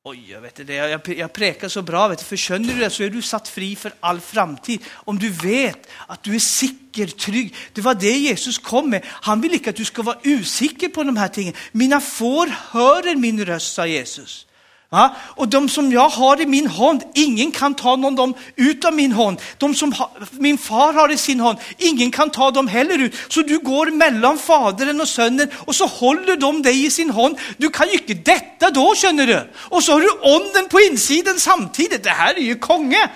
[0.05, 2.89] Oj, jag vet det, jag, jag präkar så bra, vet du, för känner du det
[2.89, 4.81] så är du satt fri för all framtid.
[4.91, 7.55] Om du vet att du är säker, trygg.
[7.73, 9.01] Det var det Jesus kom med.
[9.05, 11.53] Han vill inte att du ska vara usikker på de här tingen.
[11.71, 14.47] Mina får hörer min röst, sa Jesus.
[14.93, 18.85] Ja, och de som jag har i min hand, ingen kan ta någon dem ut
[18.85, 19.41] av min hand.
[19.57, 23.15] De som ha, min far har i sin hand, ingen kan ta dem heller ut.
[23.27, 27.37] Så du går mellan fadern och sonen och så håller de dig i sin hand.
[27.57, 29.51] Du kan ju inte detta då, känner du.
[29.55, 32.03] Och så har du onden på insidan samtidigt.
[32.03, 33.09] Det här är ju konge.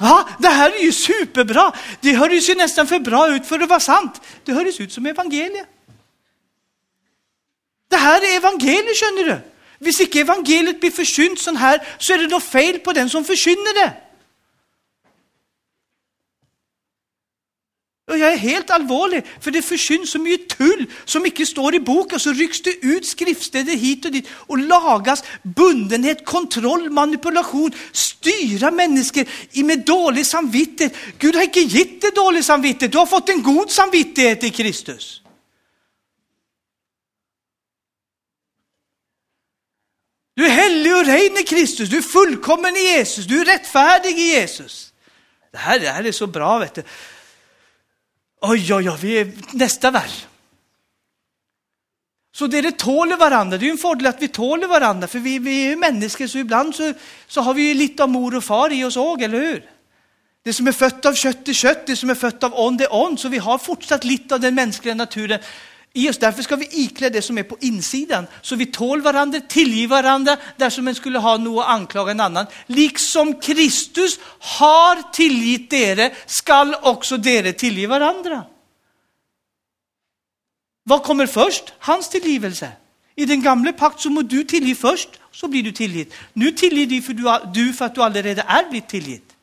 [0.00, 0.28] Va?
[0.38, 1.72] det här är ju superbra.
[2.00, 4.20] Det hördes ju nästan för bra ut för att vara sant.
[4.44, 5.66] Det hördes ut som evangeliet.
[7.90, 9.40] Det här är evangeliet, känner du.
[9.78, 13.24] Hvis ikke evangeliet blir forkynt sånn her, så är det noe fel på den som
[13.24, 13.88] förkynner det.
[18.08, 21.80] Och jag är helt allvarlig, för det förkynns så mye tull som ikke står i
[21.80, 22.20] boken.
[22.20, 29.26] Så rycks det ut skriftsteder hit och dit och lagas bundenhet, kontroll, manipulation, styra människor
[29.62, 30.96] med dålig samvittighet.
[31.18, 35.22] Gud har ikke gett dig dålig samvittighet, du har fått en god samvittighet i Kristus.
[40.38, 44.18] Du är helig och ren i Kristus, du är fullkommen i Jesus, du är rättfärdig
[44.18, 44.92] i Jesus.
[45.52, 46.82] Det här, det här är så bra, vet du.
[48.40, 50.26] Oj, oj, oj, vi är nästa vers.
[52.34, 55.08] Så det är det tåler varandra, det är ju en fördel att vi tåler varandra,
[55.08, 56.92] för vi, vi är ju människor, så ibland så,
[57.26, 59.70] så har vi ju lite av mor och far i oss också, eller hur?
[60.44, 62.94] Det som är fött av kött är kött, det som är fött av ond är
[62.94, 65.40] ond, så vi har fortsatt lite av den mänskliga naturen
[65.98, 66.18] i oss.
[66.18, 70.36] Därför ska vi iklä det som är på insidan, så vi tål varandra, tillgiver varandra,
[70.56, 72.46] där som en skulle ha något att anklaga en annan.
[72.66, 78.44] Liksom Kristus har tillgivit dere, skall också dere tillge varandra.
[80.84, 81.72] Vad kommer först?
[81.78, 82.72] Hans tillgivelse.
[83.14, 86.14] I den gamla pakt så må du tillge först, så blir du tillgitt.
[86.32, 87.12] Nu tillger du för,
[87.54, 89.34] du, för att du allerede är blivit tillgitt.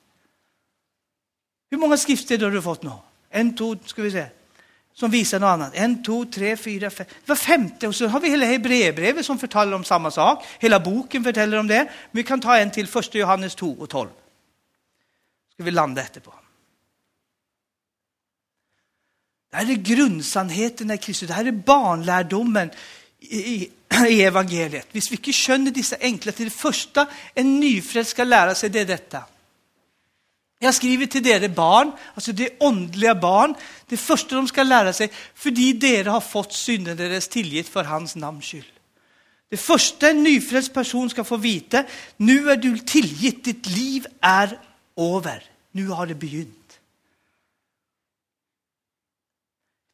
[1.71, 2.91] Hur många skrifter har du fått nu?
[3.29, 4.25] En, två, ska vi se
[4.95, 5.71] som visar något annat.
[5.75, 7.05] En, två, tre, fyra, fem.
[7.25, 7.87] Var femte.
[7.87, 10.45] Och så har vi hela Hebreerbrevet som förtalar om samma sak.
[10.59, 11.83] Hela boken förtäller om det.
[11.83, 14.09] Men vi kan ta en till, första Johannes 2 och 12.
[15.53, 16.33] Ska vi landa efterpå.
[19.51, 21.27] Det här är grundsannheten i Kristus.
[21.27, 22.69] Det här är barnlärdomen
[23.19, 23.71] i, i,
[24.23, 24.87] evangeliet.
[24.91, 28.79] Visst vi inte känner dessa enkla till det första en nyfrälst ska lära sig, det
[28.79, 29.23] är detta.
[30.59, 33.55] Jag skriver till dere barn, alltså det åndliga barn,
[33.87, 38.15] det första de ska lära sig, för dere har fått synden deras tillgift för hans
[38.15, 38.71] namns skull.
[39.49, 41.83] Det första en nyfrälst person ska få veta,
[42.17, 44.59] nu är du tillgitt, ditt liv är
[44.97, 45.43] över.
[45.71, 46.79] Nu har det begynt.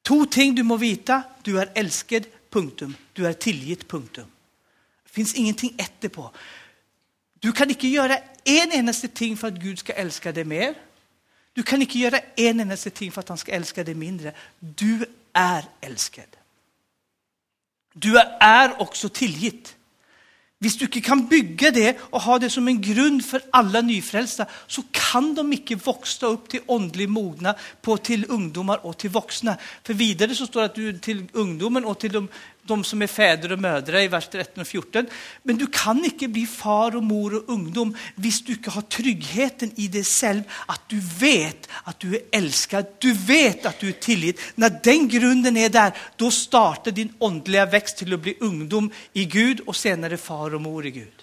[0.07, 2.95] Två ting du må veta, du är älskad, punktum.
[3.13, 4.25] Du är tillgitt, punktum.
[5.03, 6.31] Det finns ingenting efterpå.
[7.41, 10.75] Du kan inte göra en endaste ting för att Gud ska älska dig mer.
[11.53, 14.33] Du kan inte göra en endaste ting för att han ska älska dig mindre.
[14.59, 16.37] Du är älskad.
[17.93, 19.75] Du är också tillgitt.
[20.59, 24.45] Visst, du inte kan bygga det och ha det som en grund för alla nyfrälsta
[24.67, 29.57] så kan de inte växa upp till åndlig mogna på till ungdomar och till vuxna.
[29.83, 32.27] För vidare så står det att du till ungdomen och till de
[32.63, 35.05] de som är fäder och mödrar i vers 13 och 14.
[35.43, 37.95] Men du kan inte bli far och mor och ungdom om
[38.45, 43.13] du inte har tryggheten i dig själv, att du vet att du är älskad, du
[43.13, 44.39] vet att du är tillit.
[44.55, 49.25] När den grunden är där, då startar din andliga växt till att bli ungdom i
[49.25, 51.20] Gud och senare far och mor i Gud.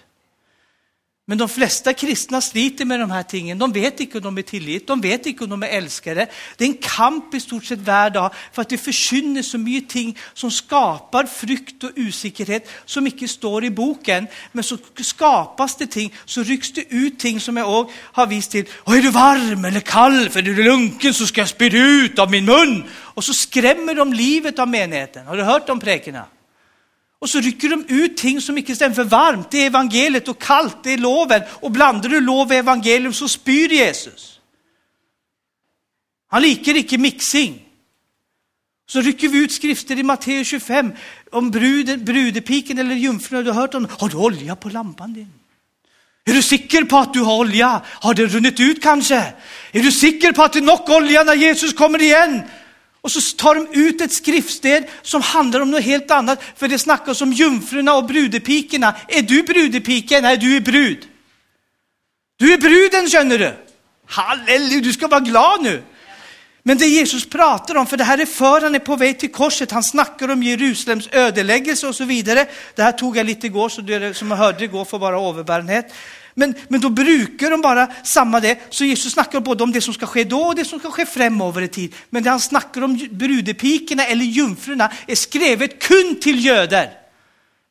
[1.28, 3.58] Men de flesta kristna sliter med de här tingen.
[3.58, 6.26] De vet inte om de är tillit, de vet inte om de är älskade.
[6.56, 9.90] Det är en kamp i stort sett varje dag för att det försvinner så mycket
[9.90, 14.26] ting som skapar frukt och osäkerhet som inte står i boken.
[14.52, 18.50] Men så skapas det ting, så rycks det ut ting som jag också har visat
[18.50, 18.66] till.
[18.72, 22.18] Och är du varm eller kall, för är du lunken så ska jag spy ut
[22.18, 22.84] av min mun.
[22.98, 25.26] Och så skrämmer de livet av menigheten.
[25.26, 26.24] Har du hört de präkerna?
[27.20, 30.42] Och så rycker de ut ting som inte stämmer för varmt, det är evangeliet och
[30.42, 31.42] kallt, det är loven.
[31.50, 34.40] Och blandar du lov och evangelium så spyr Jesus.
[36.28, 37.64] Han liker inte mixing.
[38.88, 40.92] Så rycker vi ut skrifter i Matteus 25
[41.32, 43.44] om bruden, brudepiken eller jungfrun.
[43.44, 45.32] Du har hört om, har du olja på lampan din?
[46.24, 47.82] Är du säker på att du har olja?
[47.86, 49.34] Har det runnit ut kanske?
[49.72, 52.42] Är du säker på att det är nog olja när Jesus kommer igen?
[53.08, 56.78] Och så tar de ut ett skriftsted som handlar om något helt annat, för det
[56.78, 58.96] snackas om jungfrurna och brudepikorna.
[59.08, 60.22] Är du brudepiken?
[60.22, 61.06] Nej, du är brud.
[62.38, 63.54] Du är bruden känner du.
[64.06, 65.82] Halleluja, du ska vara glad nu.
[66.62, 69.32] Men det Jesus pratar om, för det här är för han är på väg till
[69.32, 72.46] korset, han snackar om Jerusalems ödeläggelse och så vidare.
[72.74, 75.92] Det här tog jag lite igår, så det som jag hörde igår får bara överbärenhet.
[76.38, 78.58] Men, men då brukar de bara samma det.
[78.70, 81.06] Så Jesus snackar både om det som ska ske då och det som ska ske
[81.06, 81.94] framöver i tid.
[82.10, 86.90] Men det han snackar om brudepikorna eller jungfrurna är skrivet kun till göder.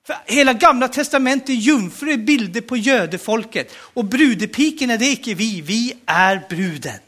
[0.07, 3.75] För hela gamla testamentet, jungfrur är bilder på jödefolket.
[3.77, 6.99] Och brudepikorna, det är inte vi, vi är bruden.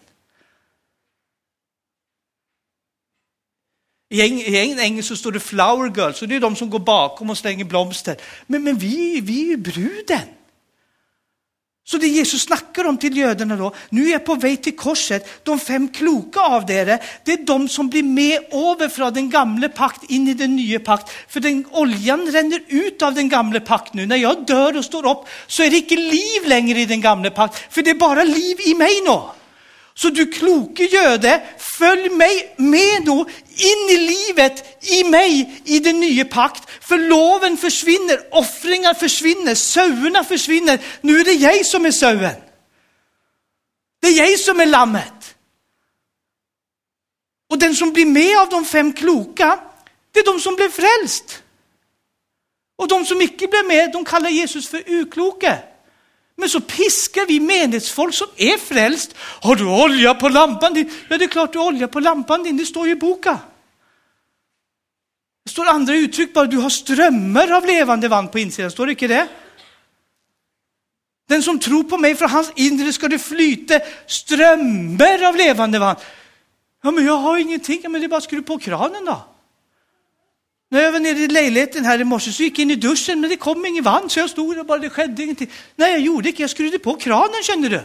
[4.09, 4.21] I
[4.79, 7.65] engelska så står det flower girls, så det är de som går bakom och slänger
[7.65, 8.17] blomster.
[8.47, 10.38] Men, men vi, vi är ju bruden.
[11.91, 15.43] Så det Jesus snackar om till judarna då, nu är jag på väg till korset,
[15.43, 19.69] de fem kloka av er, det är de som blir med över från den gamla
[19.69, 21.11] pakt in i den nya pakt.
[21.27, 24.05] För den oljan ränner ut av den gamla pakt nu.
[24.05, 27.29] När jag dör och står upp så är det inte liv längre i den gamla
[27.29, 29.38] pakt, för det är bara liv i mig nu.
[30.01, 35.99] Så du kloke göde, följ mig med då in i livet, i mig, i den
[35.99, 36.69] nya pakt.
[36.81, 40.79] För loven försvinner, offringar försvinner, sauerna försvinner.
[41.01, 42.35] Nu är det jag som är sauen.
[44.01, 45.35] Det är jag som är lammet.
[47.49, 49.59] Och den som blir med av de fem kloka,
[50.11, 51.43] det är de som blev frälst.
[52.77, 55.59] Och de som icke blev med, de kallar Jesus för ukloke.
[56.39, 59.15] Men så piskar vi menighetsfolk som är frälst.
[59.17, 60.91] Har du olja på lampan din?
[61.09, 63.37] Ja, det är klart du har olja på lampan din, det står ju i boken.
[65.45, 68.91] Det står andra uttryck bara, du har strömmar av levande vatten på insidan, står det
[68.91, 69.27] inte det?
[71.27, 76.05] Den som tror på mig, från hans inre ska det flyta strömmar av levande vatten.
[76.83, 79.28] Ja, men jag har ingenting, ja, men det är bara att skruva på kranen då.
[80.71, 83.21] När jag var nere i lägenheten här i morse så gick jag in i duschen,
[83.21, 85.49] men det kom ingen vatten, så jag stod där och bara, det skedde ingenting.
[85.75, 87.81] Nej, jag gjorde inte, jag skruvade på kranen, känner du.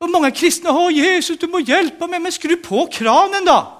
[0.00, 3.78] Och många kristna, har Jesus, du må hjälpa mig, men skruv på kranen då.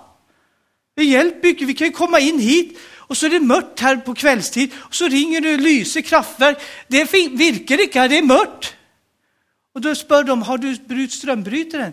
[0.97, 2.79] Det hjälper inte, vi kan ju komma in hit
[3.13, 6.63] och så är det mörkt här på kvällstid och så ringer det lyse kraftverk.
[6.89, 8.75] Det virkar inte, det är mörkt.
[9.75, 11.93] Och då spör de, har du brutit strömbrytaren?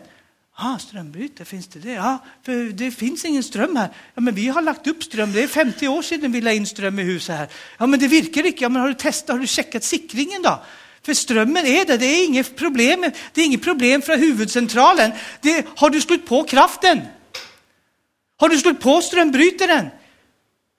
[0.62, 1.91] Ah, strömbrytare, finns det det?
[1.91, 3.89] Ja, för det finns ingen ström här.
[4.16, 6.68] Ja, men vi har lagt upp ström, det är 50 år sedan vi la in
[6.68, 7.47] ström i huset här.
[7.78, 8.64] Ja, men det virkar inte.
[8.64, 10.64] Ja, men har du testat, har du checkat sikringen då?
[11.03, 15.12] För strömmen är det, det är inget problem, det är inget problem från huvudcentralen.
[15.41, 17.01] Det, har du slagit på kraften?
[18.38, 19.88] Har du slagit på strömbrytaren?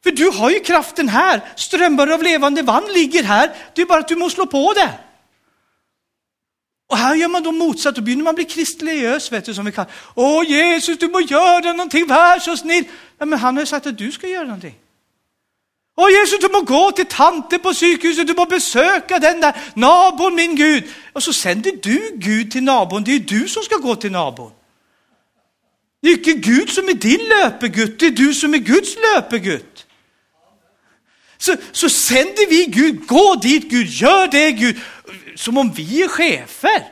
[0.03, 3.99] För du har ju kraften här, strömmar av levande vatten ligger här, det är bara
[3.99, 4.91] att du måste slå på det.
[6.91, 9.73] Och här gör man då motsatt, då börjar man bli kristliös, vet du, som vi
[9.73, 12.85] kallar Åh Jesus, du må göra någonting, var så snill.
[13.19, 14.75] Ja, men han har ju sagt att du ska göra någonting.
[15.97, 20.35] Åh Jesus, du må gå till tanten på sjukhuset, du må besöka den där nabon,
[20.35, 20.85] min Gud.
[21.13, 24.13] Och så sänder du Gud till nabon, det är ju du som ska gå till
[24.13, 24.53] nabon.
[26.03, 29.87] Det är inte Gud som är din löpegutt, det är du som är Guds löpegutt.
[31.41, 34.77] Så, så sänder vi Gud, gå dit Gud, gör det Gud
[35.37, 36.83] som om vi är chefer.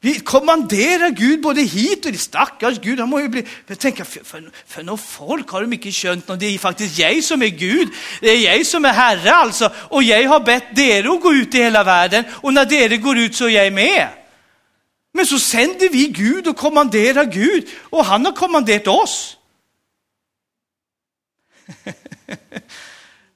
[0.00, 2.20] Vi kommanderar Gud både hit och dit.
[2.20, 3.46] Stackars Gud, han må ju bli...
[3.66, 6.98] Jag tänker, för, för, för något folk har de mycket könt och det är faktiskt
[6.98, 7.88] jag som är Gud.
[8.20, 9.72] Det är jag som är Herre alltså.
[9.74, 13.18] Och jag har bett er att gå ut i hela världen och när det går
[13.18, 14.08] ut så är jag med.
[15.12, 19.36] Men så sänder vi Gud och kommanderar Gud och han har kommanderat oss.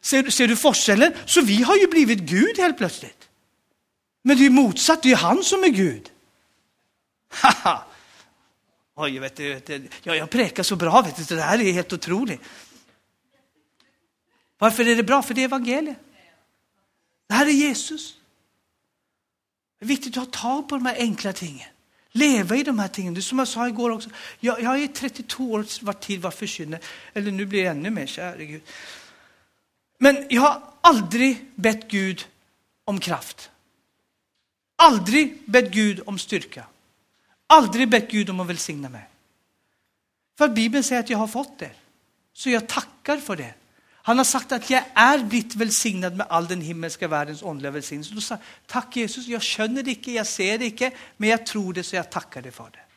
[0.03, 1.13] ser, ser du forskellen?
[1.27, 3.29] Så vi har ju blivit Gud helt plötsligt.
[4.23, 6.11] Men det är ju motsatt, det är ju han som är Gud.
[8.95, 11.73] Oj, vet du, vet du, jag, jag präkar så bra, vet du, det här är
[11.73, 12.41] helt otroligt.
[14.59, 15.23] Varför är det bra?
[15.23, 15.97] För det är evangeliet.
[17.29, 18.17] Det här är Jesus.
[19.79, 21.69] Det är viktigt att ha tag på de här enkla tingen.
[22.13, 23.15] Leva i de här tingen.
[23.15, 24.11] Det är som jag sa igår också.
[24.41, 26.79] Jag, jag har i 32 år varit tid var förkyld.
[27.15, 28.63] Eller nu blir jag ännu mer, käre Gud.
[30.03, 32.27] Men jag har aldrig bett Gud
[32.85, 33.51] om kraft.
[34.77, 36.67] Aldrig bett Gud om styrka.
[37.47, 39.09] Aldrig bett Gud om att välsigna mig.
[40.39, 41.71] För Bibeln säger att jag har fått det.
[42.33, 43.55] Så jag tackar för det.
[43.93, 48.15] Han har sagt att jag är blivit välsignad med all den himmelska världens åndliga välsignelse.
[48.15, 51.73] Då sa tack Jesus, jag känner det inte, jag ser det inte, men jag tror
[51.73, 52.92] det så jag tackar dig för det.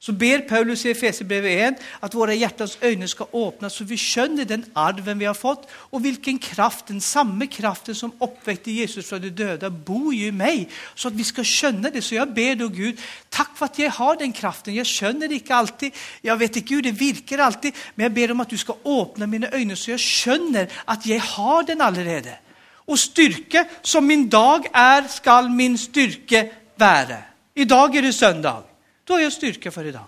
[0.00, 4.44] Så ber Paulus i Efesierbrevet 1 att våra hjärtans ögon ska öppnas så vi känner
[4.44, 9.20] den arven vi har fått och vilken kraft, den samma kraften som uppväckte Jesus från
[9.20, 10.68] de döda bor ju i mig.
[10.94, 12.02] Så att vi ska känna det.
[12.02, 14.74] Så jag ber då Gud, tack för att jag har den kraften.
[14.74, 15.92] Jag känner det inte alltid,
[16.22, 19.26] jag vet inte hur det virkar alltid, men jag ber om att du ska öppna
[19.26, 22.38] mina ögon så jag känner att jag har den allerede.
[22.72, 26.46] Och styrka som min dag är skall min styrka
[26.76, 27.16] vara.
[27.54, 28.67] Idag är det söndag.
[29.08, 30.04] Då har jag styrka för idag.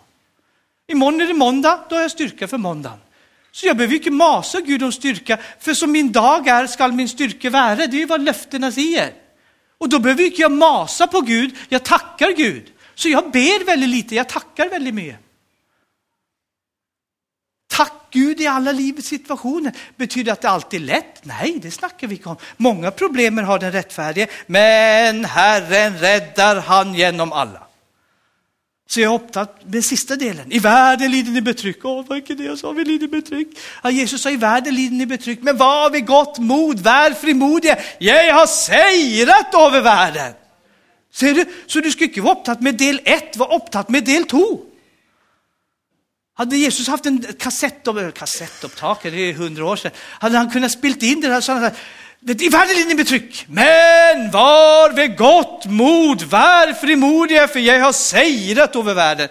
[0.86, 2.98] Imorgon är det måndag, då har jag styrka för måndagen.
[3.52, 7.08] Så jag behöver inte masa Gud om styrka, för som min dag är skall min
[7.08, 7.74] styrka vara.
[7.74, 9.12] Det är ju vad löftena säger.
[9.78, 12.72] Och då behöver inte jag masa på Gud, jag tackar Gud.
[12.94, 15.18] Så jag ber väldigt lite, jag tackar väldigt mycket.
[17.68, 19.72] Tack Gud i alla livets situationer.
[19.96, 21.24] Betyder det att det alltid är lätt?
[21.24, 22.36] Nej, det snackar vi inte om.
[22.56, 27.69] Många problem har den rättfärdige, men Herren räddar han genom alla.
[28.90, 30.52] Så jag är med sista delen.
[30.52, 31.84] I världen lider ni betryck.
[31.84, 32.72] Åh, vad är det jag sa?
[32.72, 33.48] Vi lider betryck.
[33.82, 35.42] Ja, Jesus sa i världen lider ni betryck.
[35.42, 37.78] Men var vid gott mod, var frimodiga.
[37.98, 40.32] Jag har sejrat över världen.
[41.12, 41.44] Ser du?
[41.66, 44.60] Så du ska inte vara upptatt med del ett, var upptatt med del två.
[46.34, 50.96] Hade Jesus haft en kassett, kassettupptagare, det är hundra år sedan, hade han kunnat spela
[51.00, 51.72] in det här så hade
[52.22, 57.92] i världen lider ni betryck, men var vid gott mod, var frimodiga, för jag har
[57.92, 59.28] sejrat över världen.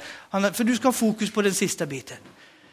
[0.53, 2.17] för du ska ha fokus på den sista biten.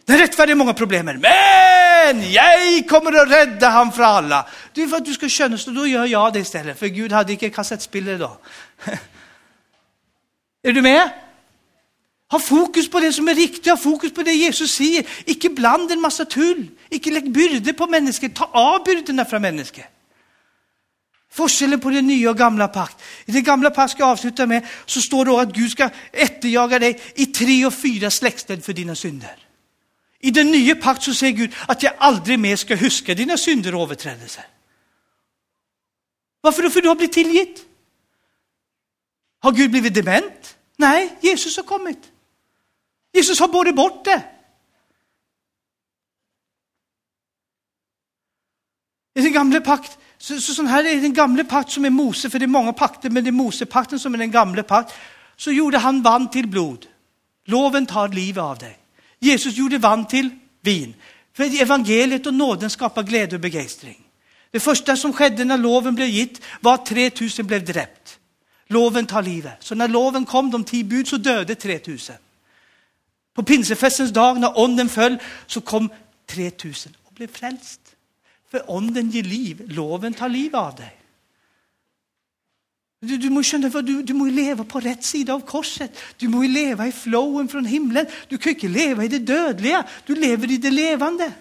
[0.04, 4.46] Den rättfärdiga många problem, men jag kommer att rädda han för alla.
[4.74, 7.12] Det är för att du ska känna så, då gör jag det istället, för Gud
[7.12, 8.38] hade inte kassettspelare då.
[10.62, 11.10] är du med?
[12.30, 15.06] Ha fokus på det som är riktigt, ha fokus på det Jesus säger.
[15.24, 19.84] Icke bland en massa tull, icke lägg byrde på människor, ta av byrdorna från människor.
[21.36, 23.02] Forskellen på den nya och gamla pakt.
[23.24, 26.78] I det gamla pakt ska jag avsluta med så står det att Gud ska efterjaga
[26.78, 29.36] dig i tre och fyra släktled för dina synder.
[30.20, 33.74] I den nya pakt så säger Gud att jag aldrig mer ska huska dina synder
[33.74, 34.46] och överträdelser.
[36.40, 36.70] Varför då?
[36.70, 37.64] För du har blivit tillgitt.
[39.38, 40.56] Har Gud blivit dement?
[40.76, 42.12] Nej, Jesus har kommit.
[43.12, 44.22] Jesus har både bort det.
[49.14, 52.30] I den gamla pakt så, så sån här är den gamla pakt som är Mose,
[52.30, 54.94] för det är många pakter, men det är Mosepakten som är den gamla pakt.
[55.36, 56.86] Så gjorde han vann till blod.
[57.44, 58.78] Loven tar livet av dig.
[59.18, 60.30] Jesus gjorde vann till
[60.60, 60.94] vin.
[61.32, 64.02] För evangeliet och nåden skapar glädje och begeistring.
[64.50, 68.18] Det första som skedde när loven blev gitt var att 3000 blev dräpt.
[68.66, 69.56] Loven tar livet.
[69.60, 72.16] Så när loven kom, de tio bud, så döde 3000.
[73.34, 75.88] På pinsefestens dag när onden föll så kom
[76.26, 77.80] 3000 och blev frälst.
[78.48, 80.96] För onden ger liv, loven tar liv av dig.
[83.00, 85.98] Du, du, måste känna, du, du må leva på rätt sida av korset.
[86.16, 88.06] Du måste leva i flowen från himlen.
[88.28, 91.32] Du kan inte leva i det dödliga, du lever i det levande.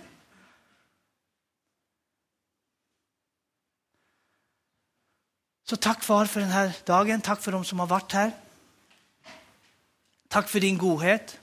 [5.63, 8.31] Så tack far för den här dagen, tack för de som har varit här.
[10.27, 11.39] Tack för din godhet.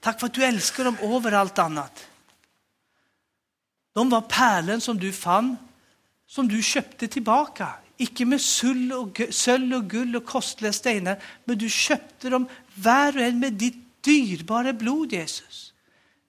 [0.00, 2.08] Tack för att du älskar dem över allt annat.
[3.98, 5.56] De var pärlen som du fann,
[6.26, 7.68] som du köpte tillbaka.
[7.96, 13.16] Icke med sull och, sölv och guld och kostliga stenar, men du köpte dem var
[13.16, 15.72] och en med ditt dyrbara blod, Jesus.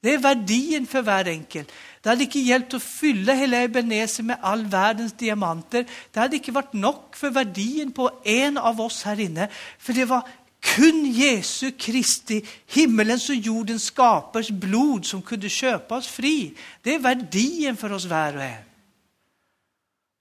[0.01, 1.65] Det är värdien för var enkel.
[2.01, 5.85] Det hade inte hjälpt att fylla hela Ebenezer med all världens diamanter.
[6.11, 9.49] Det hade inte varit nog för värdien på en av oss här inne.
[9.79, 10.27] För det var
[10.75, 16.53] kun Jesu Kristi, himmelens och jordens skapers blod som kunde köpa oss fri.
[16.81, 18.63] Det är värdien för oss var och en.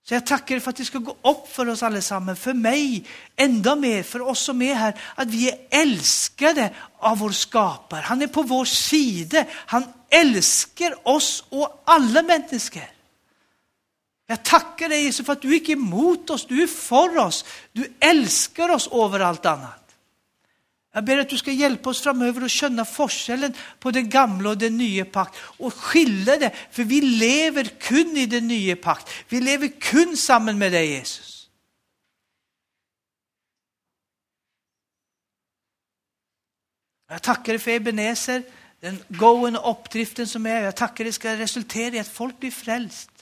[0.07, 3.05] Så jag tackar dig för att det ska gå upp för oss allesammans, för mig
[3.35, 8.01] ända mer, för oss som är här, att vi är älskade av vår skapare.
[8.01, 9.45] Han är på vår sida.
[9.51, 12.83] Han älskar oss och alla människor.
[14.27, 17.45] Jag tackar dig Jesus för att du är emot oss, du är för oss.
[17.71, 19.78] Du älskar oss över allt annat.
[20.91, 24.57] Jag ber att du ska hjälpa oss framöver att känna forskellen på den gamla och
[24.57, 29.09] den nya pakt och skilja det, för vi lever kun i den nya pakt.
[29.27, 31.49] Vi lever kun samman med dig Jesus.
[37.09, 38.43] Jag tackar dig för Ebenezer,
[38.79, 40.61] den gående uppdriften som är.
[40.61, 43.18] Jag tackar dig ska resultera i att folk blir frälst.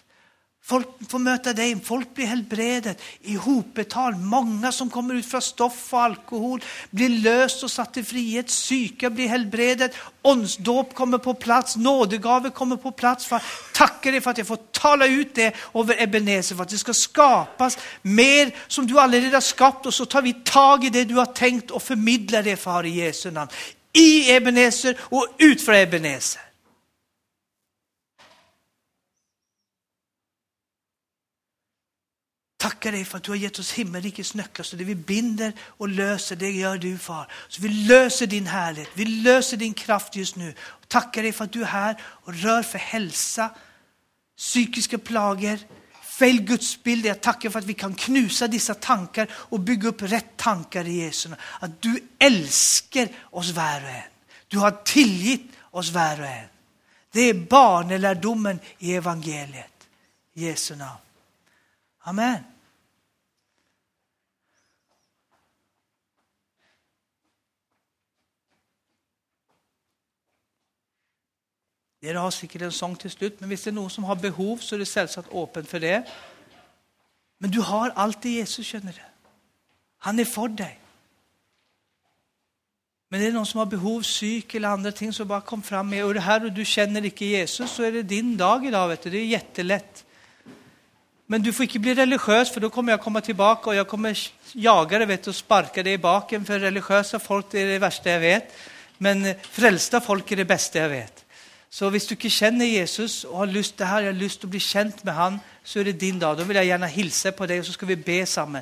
[0.67, 4.15] Folk får möta dig, folk blir helbredet i hopetal.
[4.15, 8.47] Många som kommer ut från stoff och alkohol blir löst och satt i frihet.
[8.47, 13.25] Psyka blir helbredet, åndsdåp kommer på plats, nådegave kommer på plats.
[13.25, 13.41] För
[13.73, 16.93] tackar dig för att jag får tala ut det över Ebenezer, för att det ska
[16.93, 21.15] skapas mer som du allerede har skapat och så tar vi tag i det du
[21.15, 23.51] har tänkt och förmedlar det far i Jesu namn.
[23.93, 26.46] I Ebenezer och ut från Ebenezer.
[32.57, 35.89] Tackar dig för att du har gett oss himmelrikets nycklar så det vi binder och
[35.89, 37.31] löser, det gör du far.
[37.47, 40.53] Så vi löser din härlighet, vi löser din kraft just nu.
[40.87, 43.49] Tackar dig för att du är här och rör för hälsa,
[44.37, 45.59] psykiska plagor,
[46.19, 47.05] fel gudsbild.
[47.05, 51.03] Jag tackar för att vi kan knusa dessa tankar och bygga upp rätt tankar i
[51.03, 51.41] Jesu namn.
[51.59, 54.03] Att du älskar oss var och en.
[54.47, 56.47] Du har tillgitt oss var och en.
[57.11, 59.87] Det är barnelärdomen i evangeliet.
[60.33, 60.99] I Jesu namn.
[62.07, 62.43] Amen.
[72.01, 74.57] Dere har sikkert en sång till slut, men hvis det är någon som har behov,
[74.57, 76.07] så är det selvsagt öppen för det.
[77.37, 79.01] Men du har alltid Jesus, känner du.
[79.97, 80.79] Han är för dig.
[83.09, 85.89] Men är det någon som har behov, psyk eller andra ting, så bara kom fram
[85.89, 86.05] med.
[86.05, 88.87] Och det här och du känner inte Jesus, så är det din dag idag.
[88.87, 89.09] Vet du.
[89.09, 90.06] Det är jättelätt.
[91.29, 94.17] Men du får inte bli religiös, för då kommer jag komma tillbaka och jag kommer
[94.51, 96.45] jaga dig vet, och sparka dig i baken.
[96.45, 98.53] För religiösa folk är det värsta jag vet.
[98.97, 101.25] Men frälsta folk är det bästa jag vet.
[101.69, 104.49] Så om du inte känner Jesus och har lust, det här, jag har lust att
[104.49, 106.37] bli känd med han, så är det din dag.
[106.37, 108.61] Då vill jag gärna hilsa på dig och så ska vi be samman.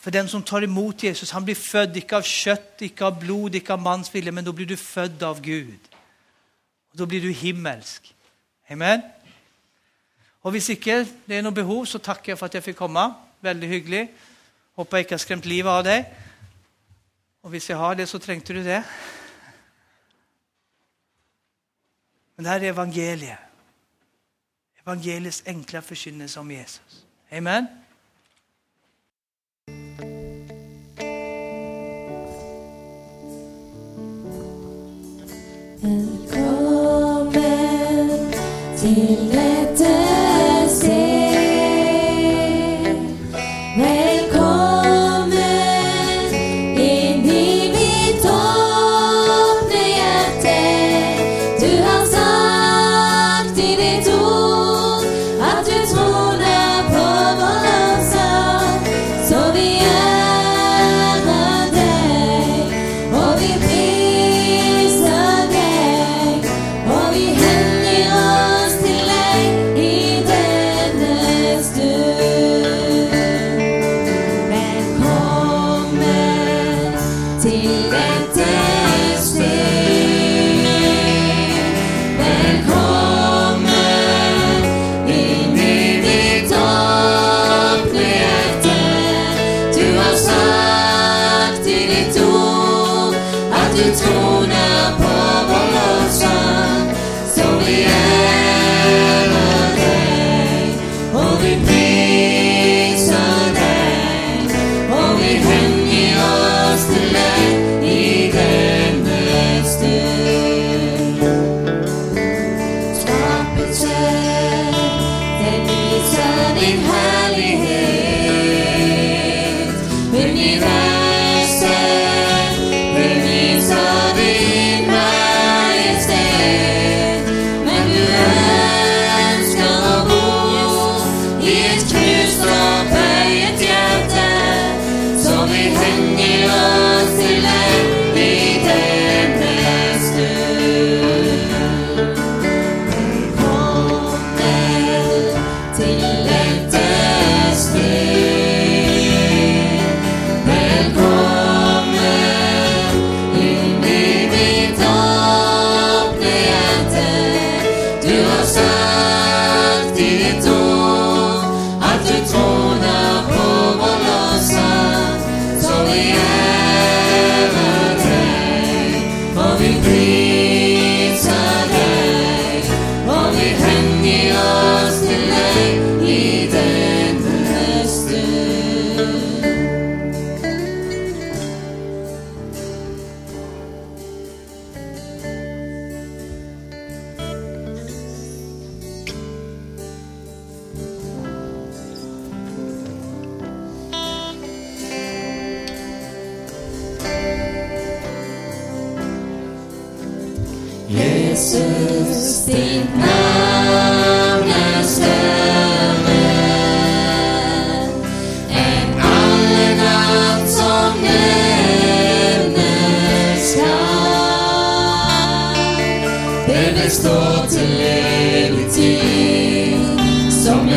[0.00, 3.54] För den som tar emot Jesus, han blir född, inte av kött, inte av blod,
[3.54, 5.78] inte av mans vilja, men då blir du född av Gud.
[6.90, 8.14] Och då blir du himmelsk.
[8.70, 9.00] Amen.
[10.46, 13.14] Och hvis ikke det är något behov, så tackar jag för att jag fick komma.
[13.40, 14.12] Väldigt hyggligt.
[14.74, 16.14] Hoppas jag inte har skrämt livet av dig.
[17.42, 18.84] Och hvis jag har det, så trängte du det.
[22.36, 23.38] Men det här är evangeliet.
[24.82, 27.04] Evangeliets enkla förkynnelse om Jesus.
[27.30, 27.66] Amen.
[36.36, 37.40] Välkommen
[38.78, 39.25] till
[53.56, 54.05] sagt i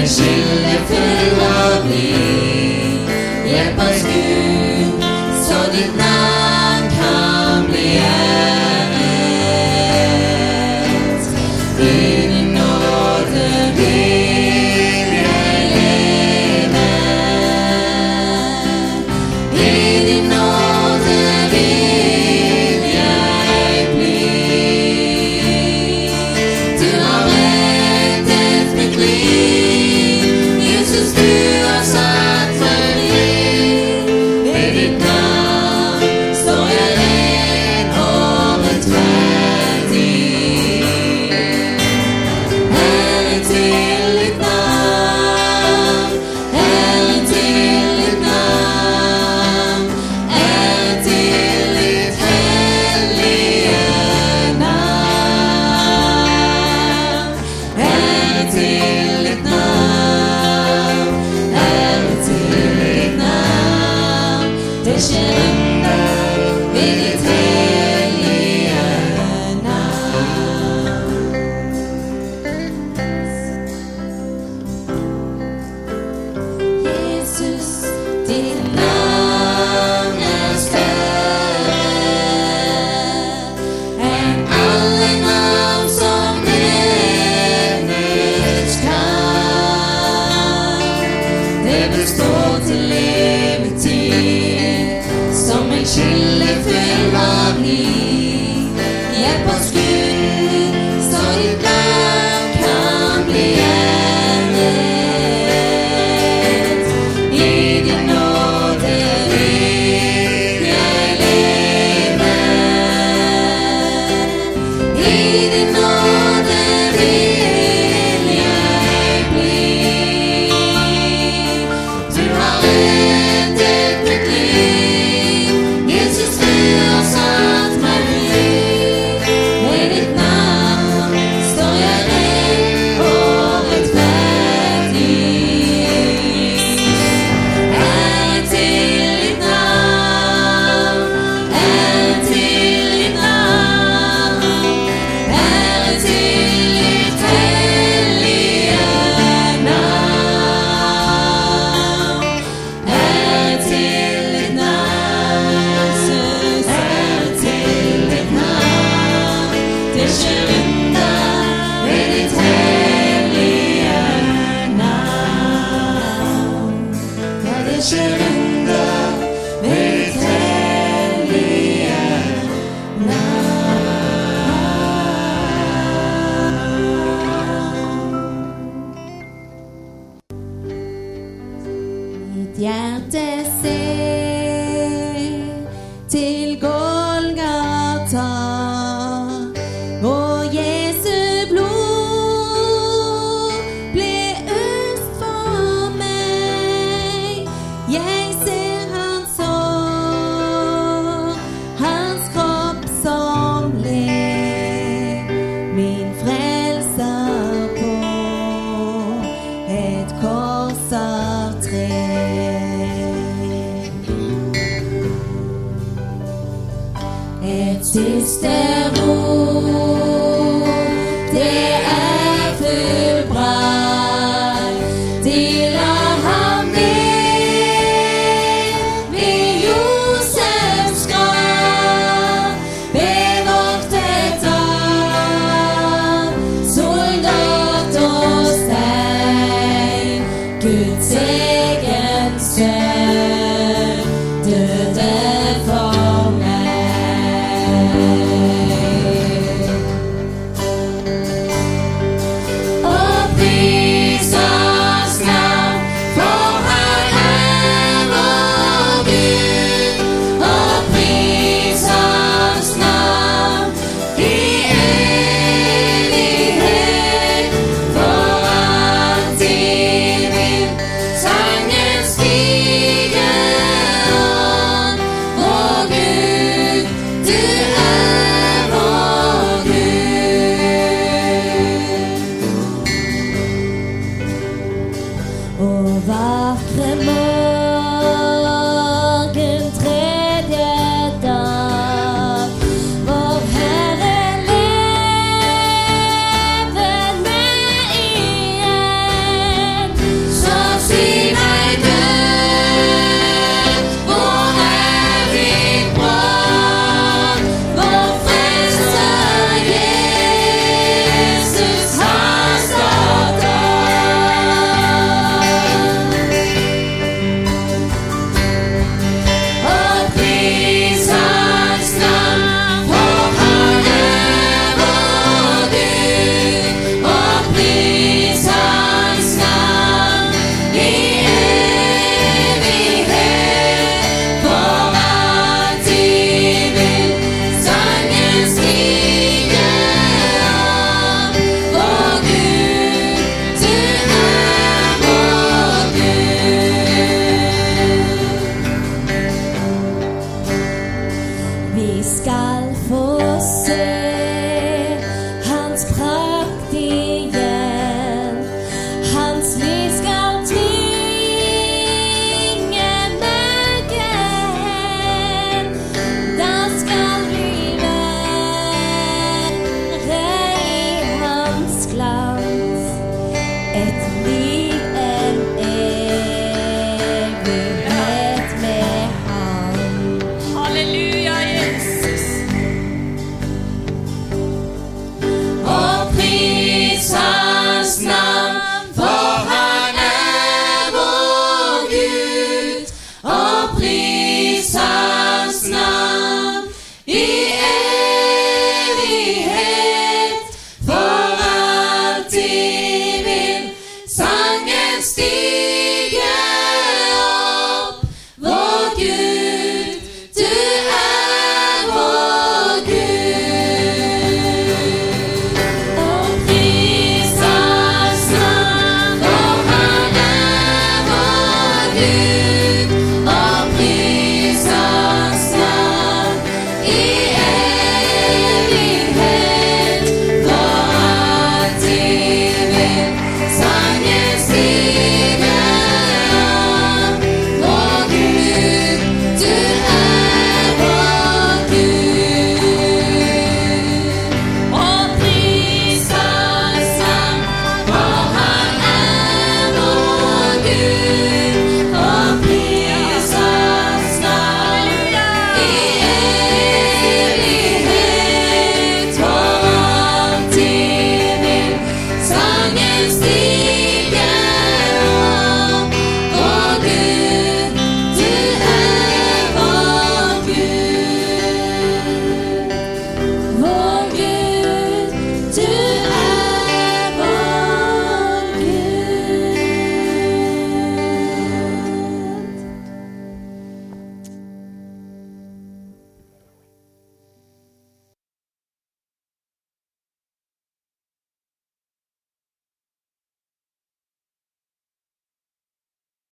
[0.10, 3.10] som en kilde full av liv.
[3.45, 4.03] Hjälp oss